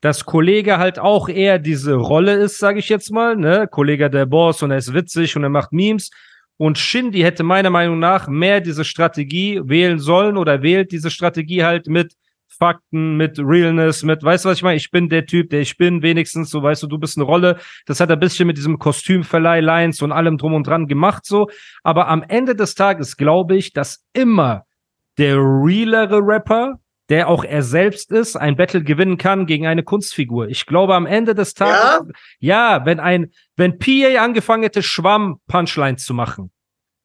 dass 0.00 0.24
Kollege 0.24 0.78
halt 0.78 0.98
auch 0.98 1.28
eher 1.28 1.58
diese 1.58 1.94
Rolle 1.94 2.34
ist, 2.34 2.58
sage 2.58 2.78
ich 2.78 2.88
jetzt 2.88 3.10
mal, 3.10 3.36
ne? 3.36 3.66
Kollege 3.70 4.08
der 4.10 4.26
Boss 4.26 4.62
und 4.62 4.70
er 4.70 4.78
ist 4.78 4.94
witzig 4.94 5.36
und 5.36 5.42
er 5.42 5.48
macht 5.48 5.72
Memes. 5.72 6.10
Und 6.56 6.78
Shindy 6.78 7.20
hätte 7.20 7.42
meiner 7.44 7.70
Meinung 7.70 7.98
nach 7.98 8.28
mehr 8.28 8.60
diese 8.60 8.84
Strategie 8.84 9.60
wählen 9.64 9.98
sollen 9.98 10.36
oder 10.36 10.62
wählt 10.62 10.92
diese 10.92 11.10
Strategie 11.10 11.64
halt 11.64 11.86
mit 11.86 12.14
Fakten, 12.48 13.16
mit 13.16 13.38
Realness, 13.38 14.02
mit, 14.02 14.22
weißt 14.22 14.44
du, 14.44 14.48
was 14.48 14.58
ich 14.58 14.62
meine? 14.64 14.76
Ich 14.76 14.90
bin 14.90 15.08
der 15.08 15.26
Typ, 15.26 15.50
der 15.50 15.60
ich 15.60 15.76
bin, 15.76 16.02
wenigstens, 16.02 16.50
so 16.50 16.62
weißt 16.62 16.82
du, 16.82 16.86
du 16.88 16.98
bist 16.98 17.16
eine 17.16 17.24
Rolle. 17.24 17.58
Das 17.86 18.00
hat 18.00 18.10
er 18.10 18.16
ein 18.16 18.20
bisschen 18.20 18.46
mit 18.46 18.56
diesem 18.56 18.78
Kostümverleih, 18.78 19.60
Lines 19.60 20.02
und 20.02 20.10
allem 20.10 20.38
drum 20.38 20.54
und 20.54 20.66
dran 20.66 20.88
gemacht, 20.88 21.24
so. 21.24 21.48
Aber 21.84 22.08
am 22.08 22.24
Ende 22.26 22.56
des 22.56 22.74
Tages 22.74 23.16
glaube 23.16 23.56
ich, 23.56 23.72
dass 23.72 24.04
immer 24.12 24.64
der 25.18 25.36
realere 25.36 26.18
Rapper, 26.20 26.80
der 27.08 27.28
auch 27.28 27.44
er 27.44 27.62
selbst 27.62 28.12
ist, 28.12 28.36
ein 28.36 28.56
Battle 28.56 28.82
gewinnen 28.82 29.16
kann 29.16 29.46
gegen 29.46 29.66
eine 29.66 29.82
Kunstfigur. 29.82 30.48
Ich 30.48 30.66
glaube, 30.66 30.94
am 30.94 31.06
Ende 31.06 31.34
des 31.34 31.54
Tages, 31.54 32.12
ja, 32.38 32.76
ja 32.78 32.86
wenn 32.86 33.00
ein, 33.00 33.32
wenn 33.56 33.78
PA 33.78 34.22
angefangen 34.22 34.62
hätte, 34.62 34.82
Schwamm-Punchlines 34.82 36.04
zu 36.04 36.12
machen, 36.12 36.50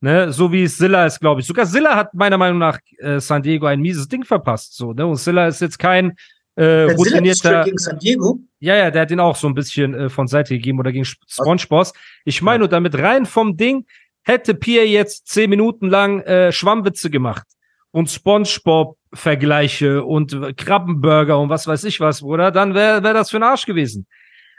ne, 0.02 0.34
so 0.34 0.52
wie 0.52 0.64
es 0.64 0.78
Silla 0.78 1.06
ist, 1.06 1.22
glaube 1.22 1.42
ich. 1.42 1.48
Sogar 1.48 1.66
Silla 1.66 1.96
hat 1.96 2.14
meiner 2.14 2.38
Meinung 2.38 2.60
nach 2.60 2.80
äh, 2.98 3.20
San 3.20 3.44
Diego 3.44 3.66
ein 3.66 3.80
mieses 3.80 4.08
Ding 4.08 4.26
verpasst, 4.26 4.76
so, 4.76 4.92
ne, 4.94 5.08
und 5.08 5.16
Silla 5.16 5.48
ist 5.48 5.62
jetzt 5.62 5.80
kein, 5.80 6.12
äh, 6.56 6.88
Der 6.88 6.96
routinierter, 6.96 7.64
gegen 7.64 7.78
San 7.78 7.98
Diego. 7.98 8.40
ja, 8.60 8.76
ja, 8.76 8.92
der 8.92 9.04
hat 9.04 9.10
den 9.10 9.22
auch 9.22 9.38
so 9.38 9.48
ein 9.48 9.56
bisschen 9.56 9.94
äh, 9.94 10.10
von 10.10 10.28
Seite 10.28 10.54
gegeben 10.54 10.80
oder 10.80 10.92
gegen 10.92 11.06
SpongeBoss. 11.06 11.94
Ich 12.26 12.42
meine 12.42 12.60
nur, 12.60 12.68
damit 12.68 12.98
rein 12.98 13.26
vom 13.26 13.56
Ding 13.56 13.86
hätte 14.24 14.54
Pierre 14.54 14.86
jetzt 14.86 15.28
zehn 15.28 15.50
Minuten 15.50 15.88
lang 15.88 16.22
äh, 16.22 16.52
Schwammwitze 16.52 17.10
gemacht 17.10 17.48
und 17.94 18.10
SpongeBob-Vergleiche 18.10 20.04
und 20.04 20.36
Krabbenburger 20.58 21.40
und 21.40 21.50
was 21.50 21.68
weiß 21.68 21.84
ich 21.86 22.00
was, 22.00 22.22
Bruder, 22.22 22.50
dann 22.52 22.74
wäre 22.74 23.04
wär 23.04 23.14
das 23.14 23.30
für 23.30 23.38
ein 23.38 23.44
Arsch 23.44 23.66
gewesen. 23.66 24.08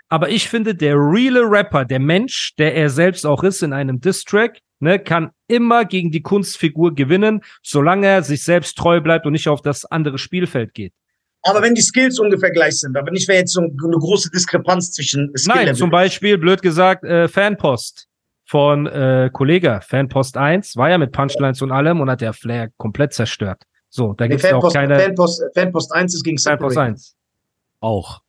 Aber 0.08 0.28
ich 0.28 0.48
finde, 0.48 0.74
der 0.74 0.94
reale 0.94 1.40
Rapper, 1.40 1.84
der 1.84 1.98
Mensch, 1.98 2.54
der 2.56 2.76
er 2.76 2.90
selbst 2.90 3.26
auch 3.26 3.42
ist 3.42 3.62
in 3.62 3.72
einem 3.72 4.00
Diss-Track, 4.00 4.60
ne, 4.78 5.00
kann 5.00 5.30
immer 5.48 5.84
gegen 5.84 6.12
die 6.12 6.22
Kunstfigur 6.22 6.94
gewinnen, 6.94 7.40
solange 7.62 8.06
er 8.06 8.22
sich 8.22 8.44
selbst 8.44 8.78
treu 8.78 9.00
bleibt 9.00 9.26
und 9.26 9.32
nicht 9.32 9.48
auf 9.48 9.62
das 9.62 9.84
andere 9.84 10.18
Spielfeld 10.18 10.72
geht. 10.72 10.92
Aber 11.42 11.60
wenn 11.60 11.74
die 11.74 11.82
Skills 11.82 12.20
ungefähr 12.20 12.52
gleich 12.52 12.78
sind, 12.78 12.96
aber 12.96 13.10
nicht, 13.10 13.26
wäre 13.26 13.40
jetzt 13.40 13.52
so 13.52 13.60
eine 13.60 13.98
große 13.98 14.30
Diskrepanz 14.30 14.92
zwischen 14.92 15.36
Skill 15.36 15.64
Nein, 15.64 15.74
zum 15.74 15.90
Beispiel, 15.90 16.38
blöd 16.38 16.62
gesagt, 16.62 17.02
äh, 17.04 17.26
Fanpost 17.26 18.06
von 18.54 18.86
äh, 18.86 19.30
Kollega. 19.32 19.80
Fanpost 19.80 20.36
1 20.36 20.76
war 20.76 20.88
ja 20.88 20.96
mit 20.96 21.10
Punchlines 21.10 21.60
und 21.60 21.72
allem 21.72 22.00
und 22.00 22.08
hat 22.08 22.20
der 22.20 22.32
Flair 22.32 22.68
komplett 22.76 23.12
zerstört. 23.12 23.64
So, 23.88 24.12
da 24.12 24.28
gibt's 24.28 24.44
ja 24.44 24.50
auch 24.50 24.72
Fanpost, 24.72 24.74
keine 24.76 25.00
Fanpost, 25.00 25.42
Fanpost 25.56 25.92
1 25.92 26.14
ist 26.14 26.22
gegen 26.22 26.38
Fanpost 26.38 26.74
Separate. 26.74 26.92
1. 26.92 27.16
Auch. 27.80 28.22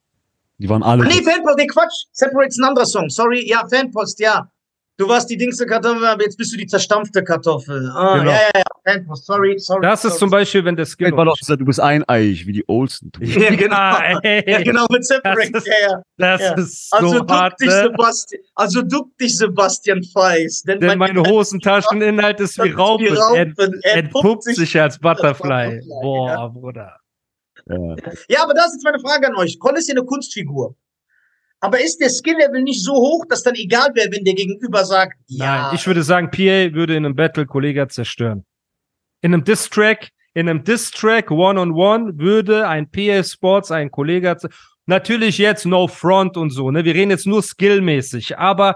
Die 0.57 0.67
waren 0.67 0.81
alle. 0.81 1.03
Ah, 1.03 1.07
nee, 1.07 1.21
Fanpost, 1.21 1.57
nee, 1.59 1.67
Quatsch. 1.67 2.05
Separate 2.11 2.47
ist 2.47 2.57
ein 2.57 2.63
anderer 2.63 2.87
Song. 2.87 3.07
Sorry, 3.07 3.47
ja, 3.47 3.67
Fanpost, 3.69 4.19
ja. 4.19 4.49
Du 4.97 5.09
warst 5.09 5.29
die 5.29 5.35
dingste 5.35 5.65
Kartoffel, 5.65 6.05
aber 6.05 6.23
jetzt 6.23 6.37
bist 6.37 6.53
du 6.53 6.57
die 6.57 6.67
zerstampfte 6.67 7.21
Kartoffel. 7.21 7.91
Ah, 7.93 8.17
Genau. 8.19 8.31
ja, 8.31 8.37
ja, 8.55 8.61
ja, 8.95 9.15
sorry, 9.15 9.55
sorry. 9.59 9.81
Das 9.81 9.99
ist 10.05 10.11
sorry. 10.11 10.19
zum 10.19 10.29
Beispiel, 10.29 10.63
wenn 10.63 10.75
der 10.77 10.85
Skill. 10.85 11.07
Skill 11.07 11.17
war 11.17 11.25
doch 11.25 11.37
gesagt, 11.37 11.59
du 11.59 11.65
bist 11.65 11.81
eineiig, 11.81 12.45
wie 12.45 12.53
die 12.53 12.63
Olsen. 12.69 13.11
Ja, 13.19 13.53
genau. 13.55 13.97
Ey. 14.23 14.49
Ja, 14.49 14.61
genau, 14.61 14.85
mit 14.89 15.05
Separate, 15.05 15.51
Das 15.51 15.63
ist- 15.63 15.67
ja, 15.67 15.89
ja. 15.89 16.01
Das 16.17 16.41
Ja. 16.41 16.53
ist 16.55 16.89
so 16.91 16.95
Also 16.97 17.19
duck 17.19 17.29
hart, 17.31 17.59
dich, 17.59 17.67
ne? 17.67 17.81
Sebastian. 17.91 18.41
Also 18.55 18.81
duck 18.83 19.17
dich, 19.17 19.37
Sebastian 19.37 20.01
Feist. 20.03 20.65
Denn 20.67 20.97
meine 20.97 21.21
Hosentascheninhalt 21.23 22.39
ist 22.39 22.57
wie 22.63 22.69
Raupe. 22.71 23.03
Wie 23.03 23.07
Raupe. 23.09 23.37
Ent, 23.37 23.59
entpuppt 23.83 24.43
sich 24.43 24.79
als 24.79 24.97
Butterfly. 24.97 25.81
Butterfly, 25.81 25.81
Boah, 26.01 26.29
ja. 26.29 26.47
Bruder. 26.47 26.97
Ja. 27.67 27.95
Ja, 28.29 28.43
aber 28.43 28.53
das 28.53 28.67
ist 28.67 28.73
jetzt 28.75 28.83
meine 28.85 28.99
Frage 28.99 29.27
an 29.27 29.35
euch. 29.35 29.59
Koll 29.59 29.75
ist 29.77 29.87
ja 29.89 29.93
eine 29.95 30.05
Kunstfigur. 30.05 30.75
Aber 31.61 31.81
ist 31.81 31.99
der 31.99 32.09
Skill-Level 32.09 32.61
nicht 32.61 32.83
so 32.83 32.93
hoch, 32.93 33.25
dass 33.29 33.43
dann 33.43 33.55
egal 33.55 33.89
wäre, 33.95 34.11
wenn 34.11 34.23
der 34.23 34.35
Gegenüber 34.35 34.85
sagt, 34.85 35.17
ja, 35.27 35.67
Nein, 35.67 35.75
ich 35.75 35.87
würde 35.87 36.03
sagen, 36.03 36.29
PA 36.29 36.73
würde 36.73 36.95
in 36.95 37.05
einem 37.05 37.15
Battle 37.15 37.45
Kollega 37.45 37.87
zerstören. 37.87 38.45
In 39.21 39.33
einem 39.33 39.43
Diss-Track, 39.43 40.09
in 40.33 40.49
einem 40.49 40.63
Diss-Track 40.63 41.31
One-on-One 41.31 42.19
würde 42.19 42.67
ein 42.67 42.89
PA 42.91 43.23
Sports 43.23 43.71
ein 43.71 43.89
Kollega 43.89 44.37
Natürlich 44.87 45.39
jetzt 45.39 45.65
No 45.65 45.87
Front 45.87 46.37
und 46.37 46.51
so, 46.51 46.69
ne? 46.69 46.85
Wir 46.85 46.93
reden 46.93 47.09
jetzt 47.09 47.25
nur 47.25 47.41
skillmäßig, 47.41 48.37
aber 48.37 48.75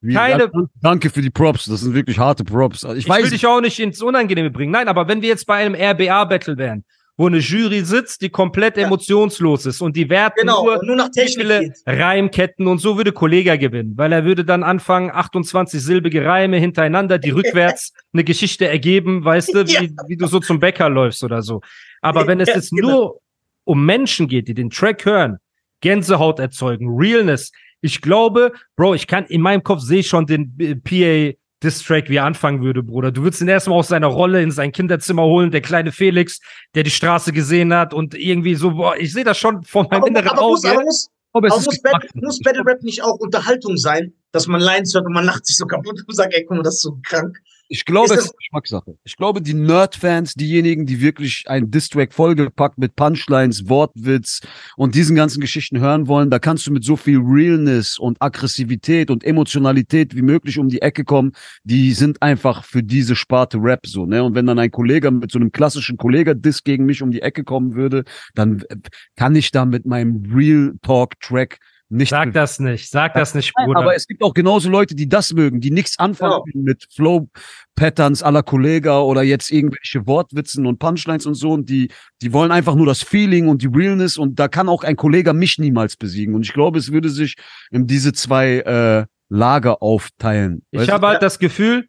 Wie, 0.00 0.14
Keine- 0.14 0.50
danke 0.82 1.08
für 1.08 1.22
die 1.22 1.30
Props. 1.30 1.66
Das 1.66 1.80
sind 1.80 1.94
wirklich 1.94 2.18
harte 2.18 2.44
Props. 2.44 2.84
Also 2.84 2.96
ich, 2.96 3.04
ich, 3.04 3.08
weiß 3.08 3.24
will 3.24 3.30
dich 3.30 3.46
auch 3.46 3.60
nicht 3.60 3.78
ins 3.78 4.02
Unangenehme 4.02 4.50
bringen. 4.50 4.72
Nein, 4.72 4.88
aber 4.88 5.08
wenn 5.08 5.22
wir 5.22 5.28
jetzt 5.28 5.46
bei 5.46 5.56
einem 5.56 5.74
RBA-Battle 5.74 6.56
wären, 6.56 6.84
wo 7.18 7.26
eine 7.26 7.38
Jury 7.38 7.82
sitzt, 7.84 8.20
die 8.22 8.28
komplett 8.28 8.76
Ja. 8.76 8.86
emotionslos 8.86 9.64
ist 9.66 9.80
und 9.80 9.96
die 9.96 10.10
werten 10.10 10.40
genau, 10.40 10.64
nur 10.64 10.78
und 10.80 10.86
nur 10.86 10.96
nach 10.96 11.08
Technik. 11.10 11.72
Reimketten 11.86 12.66
und 12.66 12.78
so 12.78 12.96
würde 12.96 13.12
Kollega 13.12 13.56
gewinnen, 13.56 13.94
weil 13.96 14.12
er 14.12 14.24
würde 14.24 14.44
dann 14.44 14.62
anfangen, 14.62 15.10
28 15.10 15.80
silbige 15.82 16.24
Reime 16.24 16.58
hintereinander, 16.58 17.18
die 17.18 17.30
rückwärts 17.70 17.92
eine 18.12 18.22
Geschichte 18.24 18.68
ergeben, 18.68 19.24
weißt 19.24 19.54
du, 19.54 19.66
wie, 19.66 19.72
Ja. 19.72 19.80
wie 20.08 20.16
du 20.16 20.26
so 20.26 20.40
zum 20.40 20.60
Bäcker 20.60 20.88
läufst 20.90 21.24
oder 21.24 21.42
so. 21.42 21.60
Aber 22.02 22.26
wenn 22.26 22.40
es 22.40 22.48
Ja, 22.48 22.56
jetzt 22.56 22.70
genau. 22.70 22.88
nur 22.88 23.20
um 23.64 23.84
Menschen 23.86 24.28
geht, 24.28 24.48
die 24.48 24.54
den 24.54 24.70
Track 24.70 25.04
hören, 25.06 25.38
Gänsehaut 25.80 26.38
erzeugen, 26.38 26.88
Realness, 26.96 27.50
ich 27.80 28.00
glaube, 28.00 28.52
Bro, 28.76 28.94
ich 28.94 29.06
kann 29.06 29.26
in 29.26 29.40
meinem 29.40 29.62
Kopf 29.62 29.80
sehe 29.80 30.00
ich 30.00 30.08
schon 30.08 30.26
den 30.26 30.54
äh, 30.58 30.74
PA 30.76 31.36
Distrack, 31.62 32.10
wie 32.10 32.16
er 32.16 32.24
anfangen 32.24 32.62
würde, 32.62 32.82
Bruder. 32.82 33.10
Du 33.10 33.22
würdest 33.22 33.40
ihn 33.40 33.48
erstmal 33.48 33.78
aus 33.78 33.88
seiner 33.88 34.08
Rolle 34.08 34.42
in 34.42 34.50
sein 34.50 34.72
Kinderzimmer 34.72 35.22
holen, 35.22 35.50
der 35.50 35.62
kleine 35.62 35.90
Felix, 35.90 36.40
der 36.74 36.82
die 36.82 36.90
Straße 36.90 37.32
gesehen 37.32 37.72
hat 37.72 37.94
und 37.94 38.14
irgendwie 38.14 38.54
so, 38.54 38.72
boah, 38.72 38.96
ich 38.96 39.12
sehe 39.12 39.24
das 39.24 39.38
schon 39.38 39.62
vor 39.62 39.84
meinem 39.84 40.02
Aber, 40.02 40.08
inneren 40.08 40.28
aber, 40.28 40.42
muss, 40.42 40.64
Auge. 40.64 40.74
aber 40.74 40.84
muss, 40.84 41.10
aber 41.32 41.46
es 41.46 41.52
aber 41.52 41.60
ist 41.60 41.66
muss. 41.66 41.82
Battle, 41.82 42.10
muss 42.14 42.40
Battle 42.40 42.66
Rap 42.66 42.82
nicht 42.82 43.02
auch 43.02 43.16
Unterhaltung 43.18 43.76
sein, 43.78 44.12
dass 44.32 44.46
man 44.46 44.60
Lines 44.60 44.94
hört 44.94 45.06
und 45.06 45.14
man 45.14 45.24
lacht 45.24 45.46
sich 45.46 45.56
so 45.56 45.66
kaputt 45.66 46.02
und 46.06 46.14
sagt, 46.14 46.34
ey, 46.34 46.44
guck 46.44 46.58
mal, 46.58 46.62
das 46.62 46.74
ist 46.74 46.82
so 46.82 46.98
krank. 47.02 47.40
Ich 47.68 47.84
glaube, 47.84 48.14
es 48.14 48.26
ist 48.26 48.36
Geschmackssache. 48.36 48.96
Ich 49.02 49.16
glaube, 49.16 49.42
die 49.42 49.54
Nerd-Fans, 49.54 50.34
diejenigen, 50.34 50.86
die 50.86 51.00
wirklich 51.00 51.44
einen 51.48 51.70
Distrack 51.70 52.12
vollgepackt 52.12 52.78
mit 52.78 52.94
Punchlines, 52.94 53.68
Wortwitz 53.68 54.40
und 54.76 54.94
diesen 54.94 55.16
ganzen 55.16 55.40
Geschichten 55.40 55.80
hören 55.80 56.06
wollen, 56.06 56.30
da 56.30 56.38
kannst 56.38 56.66
du 56.66 56.72
mit 56.72 56.84
so 56.84 56.96
viel 56.96 57.18
Realness 57.18 57.98
und 57.98 58.22
Aggressivität 58.22 59.10
und 59.10 59.24
Emotionalität 59.24 60.14
wie 60.14 60.22
möglich 60.22 60.58
um 60.58 60.68
die 60.68 60.80
Ecke 60.80 61.04
kommen. 61.04 61.32
Die 61.64 61.92
sind 61.92 62.22
einfach 62.22 62.64
für 62.64 62.84
diese 62.84 63.16
Sparte 63.16 63.58
Rap 63.58 63.86
so, 63.86 64.06
ne? 64.06 64.22
Und 64.22 64.34
wenn 64.34 64.46
dann 64.46 64.58
ein 64.58 64.70
Kollege 64.70 65.10
mit 65.10 65.32
so 65.32 65.38
einem 65.38 65.50
klassischen 65.50 65.96
Kollega-Diss 65.96 66.62
gegen 66.62 66.84
mich 66.84 67.02
um 67.02 67.10
die 67.10 67.22
Ecke 67.22 67.42
kommen 67.42 67.74
würde, 67.74 68.04
dann 68.34 68.62
kann 69.16 69.34
ich 69.34 69.50
da 69.50 69.64
mit 69.64 69.86
meinem 69.86 70.22
Real 70.32 70.74
Talk-Track 70.82 71.58
nicht 71.88 72.10
Sag 72.10 72.32
das 72.32 72.58
nicht, 72.58 72.90
sag 72.90 73.14
das 73.14 73.34
nicht, 73.34 73.52
Nein, 73.56 73.66
Bruder. 73.66 73.80
aber 73.80 73.94
es 73.94 74.06
gibt 74.06 74.22
auch 74.22 74.34
genauso 74.34 74.68
Leute, 74.68 74.94
die 74.96 75.08
das 75.08 75.32
mögen, 75.32 75.60
die 75.60 75.70
nichts 75.70 75.98
anfangen 75.98 76.42
Genau. 76.46 76.64
mit 76.64 76.86
Flow-Patterns 76.92 78.22
aller 78.22 78.42
Kollega 78.42 79.00
oder 79.00 79.22
jetzt 79.22 79.50
irgendwelche 79.52 80.06
Wortwitzen 80.06 80.66
und 80.66 80.78
Punchlines 80.78 81.26
und 81.26 81.34
so 81.34 81.52
und 81.52 81.68
die, 81.68 81.90
die 82.22 82.32
wollen 82.32 82.50
einfach 82.50 82.74
nur 82.74 82.86
das 82.86 83.02
Feeling 83.02 83.48
und 83.48 83.62
die 83.62 83.68
Realness 83.72 84.16
und 84.16 84.38
da 84.38 84.48
kann 84.48 84.68
auch 84.68 84.82
ein 84.84 84.96
Kollege 84.96 85.32
mich 85.32 85.58
niemals 85.58 85.96
besiegen 85.96 86.34
und 86.34 86.42
ich 86.44 86.52
glaube, 86.52 86.78
es 86.78 86.90
würde 86.90 87.08
sich 87.08 87.36
in 87.70 87.86
diese 87.86 88.12
zwei 88.12 88.58
äh, 88.60 89.06
Lager 89.28 89.82
aufteilen. 89.82 90.62
ich 90.70 90.88
habe 90.90 91.06
halt 91.08 91.22
das 91.22 91.38
Gefühl, 91.38 91.88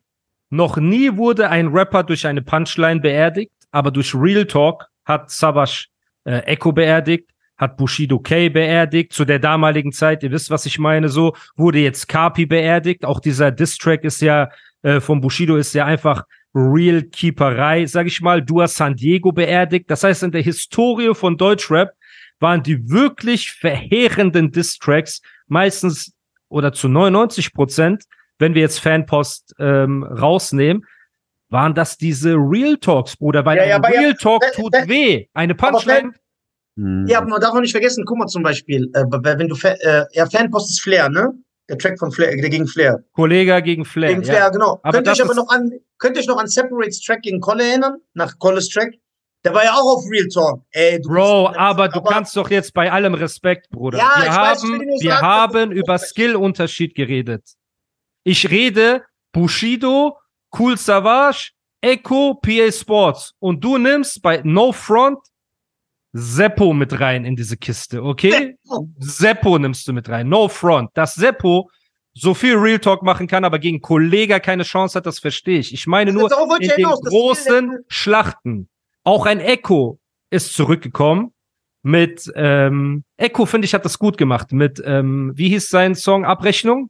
noch 0.49 0.77
nie 0.77 1.17
wurde 1.17 1.49
ein 1.49 1.67
Rapper 1.67 2.03
durch 2.03 2.25
eine 2.25 2.41
Punchline 2.41 2.99
beerdigt, 2.99 3.51
aber 3.71 3.91
durch 3.91 4.15
Real 4.15 4.45
Talk 4.45 4.85
hat 5.05 5.29
Savage 5.29 5.87
äh, 6.23 6.39
Echo 6.39 6.71
beerdigt, 6.71 7.29
hat 7.57 7.77
Bushido 7.77 8.19
K 8.19 8.49
beerdigt, 8.49 9.13
zu 9.13 9.25
der 9.25 9.39
damaligen 9.39 9.91
Zeit, 9.91 10.23
ihr 10.23 10.31
wisst, 10.31 10.49
was 10.49 10.65
ich 10.65 10.79
meine, 10.79 11.09
so, 11.09 11.35
wurde 11.55 11.79
jetzt 11.79 12.07
Kapi 12.07 12.45
beerdigt, 12.45 13.05
auch 13.05 13.19
dieser 13.19 13.51
Diss-Track 13.51 14.03
ist 14.03 14.21
ja, 14.21 14.49
äh, 14.83 14.99
von 14.99 15.21
Bushido 15.21 15.55
ist 15.57 15.73
ja 15.73 15.85
einfach 15.85 16.23
Real 16.53 17.03
Keeperei, 17.03 17.85
sag 17.85 18.07
ich 18.07 18.21
mal, 18.21 18.41
du 18.41 18.61
hast 18.61 18.75
San 18.75 18.95
Diego 18.95 19.31
beerdigt, 19.31 19.89
das 19.89 20.03
heißt, 20.03 20.23
in 20.23 20.31
der 20.31 20.41
Historie 20.41 21.13
von 21.13 21.37
Deutschrap 21.37 21.91
waren 22.39 22.61
die 22.61 22.89
wirklich 22.89 23.51
verheerenden 23.51 24.51
Diss-Tracks 24.51 25.21
meistens 25.47 26.13
oder 26.49 26.73
zu 26.73 26.87
99 26.87 27.53
Prozent, 27.53 28.03
wenn 28.39 28.53
wir 28.53 28.61
jetzt 28.61 28.79
Fanpost 28.79 29.55
ähm, 29.59 30.03
rausnehmen, 30.03 30.85
waren 31.49 31.73
das 31.73 31.97
diese 31.97 32.35
Real 32.35 32.77
Talks, 32.77 33.17
Bruder, 33.17 33.45
weil 33.45 33.57
Ja, 33.57 33.65
ja, 33.65 33.75
aber 33.77 33.93
ja, 33.93 33.99
Real 33.99 34.13
Talk 34.13 34.43
tut 34.53 34.73
weh. 34.73 35.27
Eine 35.33 35.55
Punchline, 35.55 36.13
Hm. 36.77 37.05
Ja, 37.07 37.17
aber 37.19 37.27
man 37.27 37.41
darf 37.41 37.53
auch 37.53 37.59
nicht 37.59 37.71
vergessen, 37.71 38.05
guck 38.05 38.17
mal 38.17 38.27
zum 38.27 38.43
Beispiel, 38.43 38.89
äh, 38.93 39.03
wenn 39.11 39.47
du, 39.49 39.55
Fa 39.55 39.69
äh, 39.69 40.05
ja, 40.13 40.25
Fanpost 40.25 40.69
ist 40.69 40.81
Flair, 40.81 41.09
ne? 41.09 41.33
Der 41.69 41.77
Track 41.77 41.99
von 41.99 42.11
Flair, 42.11 42.29
der 42.37 42.49
gegen 42.49 42.65
Flair. 42.67 43.03
Kollega 43.11 43.59
gegen 43.59 43.83
Flair. 43.83 44.11
Gegen 44.11 44.23
Flair, 44.23 44.37
ja. 44.39 44.49
genau. 44.49 44.79
Aber 44.83 44.93
könnt 44.93 45.07
ihr 45.07 45.11
euch 45.11 45.23
aber 45.23 45.35
noch 45.35 45.49
an, 45.49 45.69
könnt 45.97 46.15
ihr 46.15 46.21
euch 46.21 46.27
noch 46.27 46.37
an 46.37 46.47
Separates 46.47 47.01
Track 47.01 47.23
gegen 47.23 47.41
Kolle 47.41 47.67
erinnern? 47.67 47.97
Nach 48.13 48.39
Kolles 48.39 48.69
Track? 48.69 48.93
Der 49.43 49.53
war 49.53 49.63
ja 49.65 49.73
auch 49.73 49.97
auf 49.97 50.03
Real 50.09 50.27
Talk. 50.27 50.61
Ey, 50.71 51.01
du 51.01 51.09
Bro, 51.09 51.47
bist- 51.49 51.59
aber 51.59 51.89
du 51.89 52.01
kannst 52.01 52.35
doch 52.37 52.49
jetzt 52.49 52.73
bei 52.73 52.91
allem 52.91 53.13
Respekt, 53.15 53.69
Bruder. 53.69 53.97
Ja, 53.97 54.11
wir 54.17 54.29
ich 54.29 54.35
weiß, 54.35 54.63
ich 54.63 54.69
will 54.69 54.75
haben, 54.77 54.85
nur 54.87 55.01
wir 55.01 55.09
sagen, 55.11 55.25
haben 55.25 55.71
über. 55.71 55.97
Skill-Unterschied 55.97 56.95
geredet. 56.95 57.43
Ich 58.23 58.49
rede 58.49 59.03
Bushido, 59.33 60.17
Cool 60.57 60.77
Savage, 60.77 61.51
Echo, 61.81 62.35
PA 62.35 62.71
Sports. 62.71 63.33
Und 63.39 63.63
du 63.63 63.77
nimmst 63.77 64.21
bei 64.21 64.41
No 64.43 64.71
Front 64.71 65.19
Seppo 66.13 66.73
mit 66.73 66.99
rein 66.99 67.25
in 67.25 67.35
diese 67.35 67.57
Kiste, 67.57 68.03
okay? 68.03 68.57
Seppo 68.97 69.57
nimmst 69.59 69.87
du 69.87 69.93
mit 69.93 70.09
rein. 70.09 70.29
No 70.29 70.47
Front. 70.47 70.91
Dass 70.93 71.15
Seppo 71.15 71.69
so 72.13 72.33
viel 72.33 72.55
Real 72.55 72.79
Talk 72.79 73.03
machen 73.03 73.27
kann, 73.27 73.45
aber 73.45 73.59
gegen 73.59 73.81
Kollega 73.81 74.39
keine 74.39 74.63
Chance 74.63 74.97
hat, 74.97 75.05
das 75.05 75.19
verstehe 75.19 75.59
ich. 75.59 75.73
Ich 75.73 75.85
meine 75.85 76.11
nur 76.11 76.29
Darauf 76.29 76.49
wollte 76.49 76.65
in 76.65 76.75
den 76.77 76.89
das 76.89 77.01
großen 77.01 77.85
Schlachten. 77.87 78.69
Auch 79.03 79.25
ein 79.25 79.39
Echo 79.39 79.99
ist 80.29 80.53
zurückgekommen 80.53 81.33
mit 81.83 82.31
ähm, 82.35 83.03
Echo, 83.17 83.45
finde 83.45 83.65
ich, 83.65 83.73
hat 83.73 83.85
das 83.85 83.99
gut 83.99 84.17
gemacht. 84.17 84.51
Mit, 84.51 84.81
ähm, 84.85 85.31
wie 85.35 85.49
hieß 85.49 85.69
sein 85.69 85.95
Song? 85.95 86.25
Abrechnung? 86.25 86.89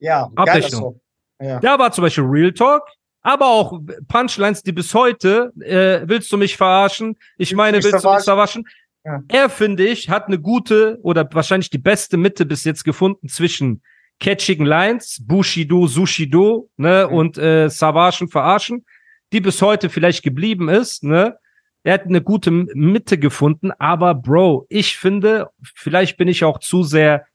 Ja, 0.00 0.30
Abrechnung. 0.34 0.80
Song. 0.80 1.00
Ja. 1.40 1.60
Da 1.60 1.78
war 1.78 1.92
zum 1.92 2.02
Beispiel 2.02 2.24
Real 2.24 2.52
Talk, 2.52 2.82
aber 3.24 3.46
auch 3.46 3.80
Punchlines, 4.06 4.62
die 4.62 4.72
bis 4.72 4.94
heute, 4.94 5.52
äh, 5.60 6.02
willst 6.06 6.30
du 6.30 6.36
mich 6.36 6.56
verarschen? 6.56 7.16
Ich 7.38 7.54
meine, 7.54 7.82
willst 7.82 8.04
du 8.04 8.10
mich 8.12 8.22
verarschen? 8.22 8.68
Ja. 9.04 9.22
Er, 9.28 9.50
finde 9.50 9.84
ich, 9.86 10.08
hat 10.08 10.28
eine 10.28 10.38
gute 10.38 10.98
oder 11.02 11.28
wahrscheinlich 11.32 11.70
die 11.70 11.78
beste 11.78 12.16
Mitte 12.16 12.46
bis 12.46 12.64
jetzt 12.64 12.84
gefunden 12.84 13.28
zwischen 13.28 13.82
catchigen 14.20 14.64
Lines, 14.64 15.20
Bushido, 15.26 15.86
Sushido, 15.86 16.70
ne, 16.76 17.06
Mhm. 17.10 17.16
und 17.16 17.38
äh, 17.38 17.68
Savaschen 17.68 18.28
verarschen, 18.28 18.86
die 19.32 19.40
bis 19.40 19.60
heute 19.60 19.90
vielleicht 19.90 20.22
geblieben 20.22 20.68
ist, 20.68 21.02
ne? 21.02 21.36
Er 21.82 21.94
hat 21.94 22.06
eine 22.06 22.22
gute 22.22 22.50
Mitte 22.50 23.18
gefunden, 23.18 23.70
aber 23.78 24.14
Bro, 24.14 24.64
ich 24.70 24.96
finde, 24.96 25.48
vielleicht 25.74 26.16
bin 26.16 26.28
ich 26.28 26.42
auch 26.44 26.58
zu 26.58 26.82
sehr 26.82 27.26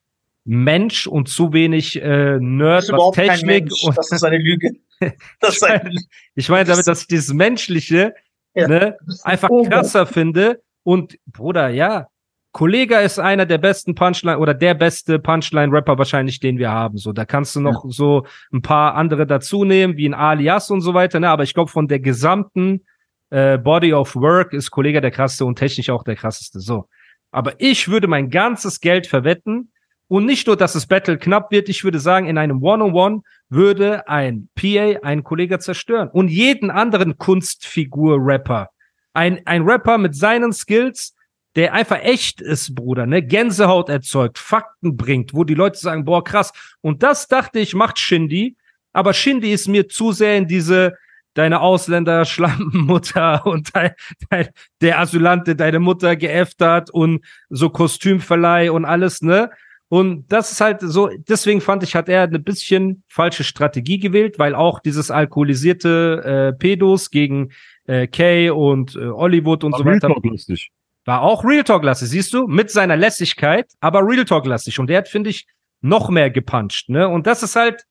Mensch 0.51 1.05
und 1.05 1.29
zu 1.29 1.53
wenig 1.53 2.01
äh, 2.01 2.33
Das 2.33 2.41
Nerd, 2.41 2.83
ist 2.83 2.91
was 2.91 3.11
Technik 3.15 3.71
und 3.83 3.95
Das 3.95 4.11
ist 4.11 4.23
eine 4.23 4.37
Lüge. 4.39 4.71
Das 5.39 5.55
ist 5.57 5.63
eine 5.63 5.83
Lüge. 5.83 6.01
ich 6.35 6.49
meine 6.49 6.65
damit, 6.65 6.87
dass 6.87 7.01
ich 7.01 7.07
dieses 7.07 7.31
Menschliche 7.33 8.15
Ja. 8.55 8.67
ne, 8.67 8.97
einfach 9.23 9.49
Oger. 9.49 9.69
krasser 9.69 10.07
finde. 10.07 10.61
Und 10.83 11.19
Bruder, 11.27 11.69
ja, 11.69 12.07
Kollega 12.51 12.99
ist 13.01 13.19
einer 13.19 13.45
der 13.45 13.59
besten 13.59 13.93
Punchline 13.93 14.39
oder 14.39 14.55
der 14.55 14.73
beste 14.73 15.19
Punchline-Rapper 15.19 15.99
wahrscheinlich, 15.99 16.39
den 16.39 16.57
wir 16.57 16.71
haben. 16.71 16.97
So, 16.97 17.13
da 17.13 17.25
kannst 17.25 17.55
du 17.55 17.59
noch 17.59 17.85
so 17.87 18.25
ein 18.51 18.63
paar 18.63 18.95
andere 18.95 19.27
dazu 19.27 19.63
nehmen, 19.65 19.97
wie 19.97 20.09
ein 20.09 20.15
Alias 20.15 20.71
und 20.71 20.81
so 20.81 20.95
weiter. 20.95 21.19
Ne? 21.19 21.29
Aber 21.29 21.43
ich 21.43 21.53
glaube, 21.53 21.69
von 21.69 21.87
der 21.87 21.99
gesamten 21.99 22.85
äh, 23.29 23.59
Body 23.59 23.93
of 23.93 24.15
Work 24.15 24.53
ist 24.53 24.71
Kollega 24.71 24.99
der 24.99 25.11
krasseste 25.11 25.45
und 25.45 25.57
technisch 25.59 25.91
auch 25.91 26.03
der 26.03 26.15
krasseste. 26.15 26.59
So. 26.59 26.87
Aber 27.31 27.53
ich 27.59 27.87
würde 27.87 28.07
mein 28.07 28.31
ganzes 28.31 28.79
Geld 28.79 29.05
verwetten 29.05 29.71
und 30.09 30.25
nicht 30.25 30.47
nur, 30.47 30.57
dass 30.57 30.73
das 30.73 30.87
Battle 30.87 31.17
knapp 31.17 31.51
wird. 31.51 31.69
Ich 31.69 31.83
würde 31.83 31.99
sagen, 31.99 32.25
in 32.25 32.37
einem 32.37 32.61
One-on-One 32.61 33.21
würde 33.47 34.07
ein 34.07 34.49
PA 34.55 34.99
einen 35.03 35.23
Kollege 35.23 35.59
zerstören 35.59 36.09
und 36.09 36.29
jeden 36.29 36.71
anderen 36.71 37.17
Kunstfigur-Rapper. 37.17 38.69
Ein, 39.13 39.45
ein 39.45 39.61
Rapper 39.61 39.97
mit 39.99 40.15
seinen 40.15 40.51
Skills, 40.51 41.15
der 41.55 41.73
einfach 41.73 41.99
echt 42.01 42.41
ist, 42.41 42.73
Bruder, 42.73 43.05
ne? 43.05 43.21
Gänsehaut 43.21 43.89
erzeugt, 43.89 44.39
Fakten 44.39 44.97
bringt, 44.97 45.33
wo 45.33 45.43
die 45.43 45.53
Leute 45.53 45.77
sagen, 45.77 46.05
boah, 46.05 46.23
krass. 46.23 46.53
Und 46.81 47.03
das 47.03 47.27
dachte 47.27 47.59
ich, 47.59 47.75
macht 47.75 47.99
Shindy. 47.99 48.57
Aber 48.93 49.13
Shindy 49.13 49.51
ist 49.53 49.67
mir 49.67 49.89
zu 49.89 50.11
sehr 50.11 50.37
in 50.37 50.47
diese, 50.47 50.95
deine 51.35 51.61
Ausländer, 51.61 52.25
Schlampenmutter 52.25 53.45
und 53.45 53.75
dein, 53.75 53.91
dein, 54.31 54.49
der 54.81 54.99
Asylant, 54.99 55.45
der 55.45 55.55
deine 55.55 55.79
Mutter 55.79 56.15
geäfft 56.15 56.61
hat 56.61 56.89
und 56.89 57.23
so 57.49 57.69
Kostümverleih 57.69 58.71
und 58.71 58.85
alles, 58.85 59.21
ne? 59.21 59.51
Und 59.89 60.31
das 60.31 60.51
ist 60.51 60.61
halt 60.61 60.81
so, 60.81 61.09
deswegen 61.27 61.61
fand 61.61 61.81
ich, 61.81 61.95
hat 61.95 62.09
er 62.09 62.23
eine 62.23 62.37
bisschen 62.37 63.03
falsche 63.07 63.43
Strategie 63.43 63.99
gewählt, 63.99 64.37
weil 64.37 64.53
auch 64.53 64.79
dieses 64.79 65.09
alkoholisierte 65.09 66.53
äh, 66.53 66.57
Pedos 66.57 67.09
gegen 67.09 67.51
äh, 67.87 68.05
Kay 68.05 68.51
und 68.51 68.95
äh, 68.95 69.07
Hollywood 69.09 69.63
und 69.63 69.75
so 69.75 69.83
Real 69.83 69.95
weiter 69.95 70.09
Talk 70.09 70.23
lustig. 70.23 70.71
war 71.05 71.23
auch 71.23 71.43
Real 71.43 71.63
Talk 71.63 71.83
lastig, 71.83 72.09
siehst 72.09 72.33
du, 72.33 72.45
mit 72.45 72.69
seiner 72.69 72.95
Lässigkeit, 72.95 73.65
aber 73.79 74.05
Real 74.05 74.25
Talk 74.25 74.45
lastig. 74.45 74.79
Und 74.79 74.87
der 74.87 74.99
hat, 74.99 75.07
finde 75.07 75.31
ich, 75.31 75.47
noch 75.81 76.09
mehr 76.09 76.29
gepuncht, 76.29 76.89
ne? 76.89 77.07
Und 77.07 77.25
das 77.25 77.41
ist 77.41 77.55
halt, 77.55 77.85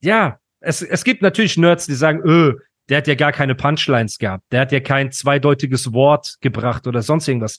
ja, 0.00 0.38
es, 0.60 0.82
es 0.82 1.02
gibt 1.02 1.22
natürlich 1.22 1.56
Nerds, 1.56 1.86
die 1.86 1.94
sagen, 1.94 2.20
öh, 2.24 2.54
der 2.88 2.98
hat 2.98 3.08
ja 3.08 3.16
gar 3.16 3.32
keine 3.32 3.56
Punchlines 3.56 4.18
gehabt, 4.18 4.44
der 4.52 4.60
hat 4.60 4.72
ja 4.72 4.78
kein 4.78 5.10
zweideutiges 5.10 5.92
Wort 5.92 6.36
gebracht 6.40 6.86
oder 6.86 7.02
sonst 7.02 7.26
irgendwas. 7.26 7.58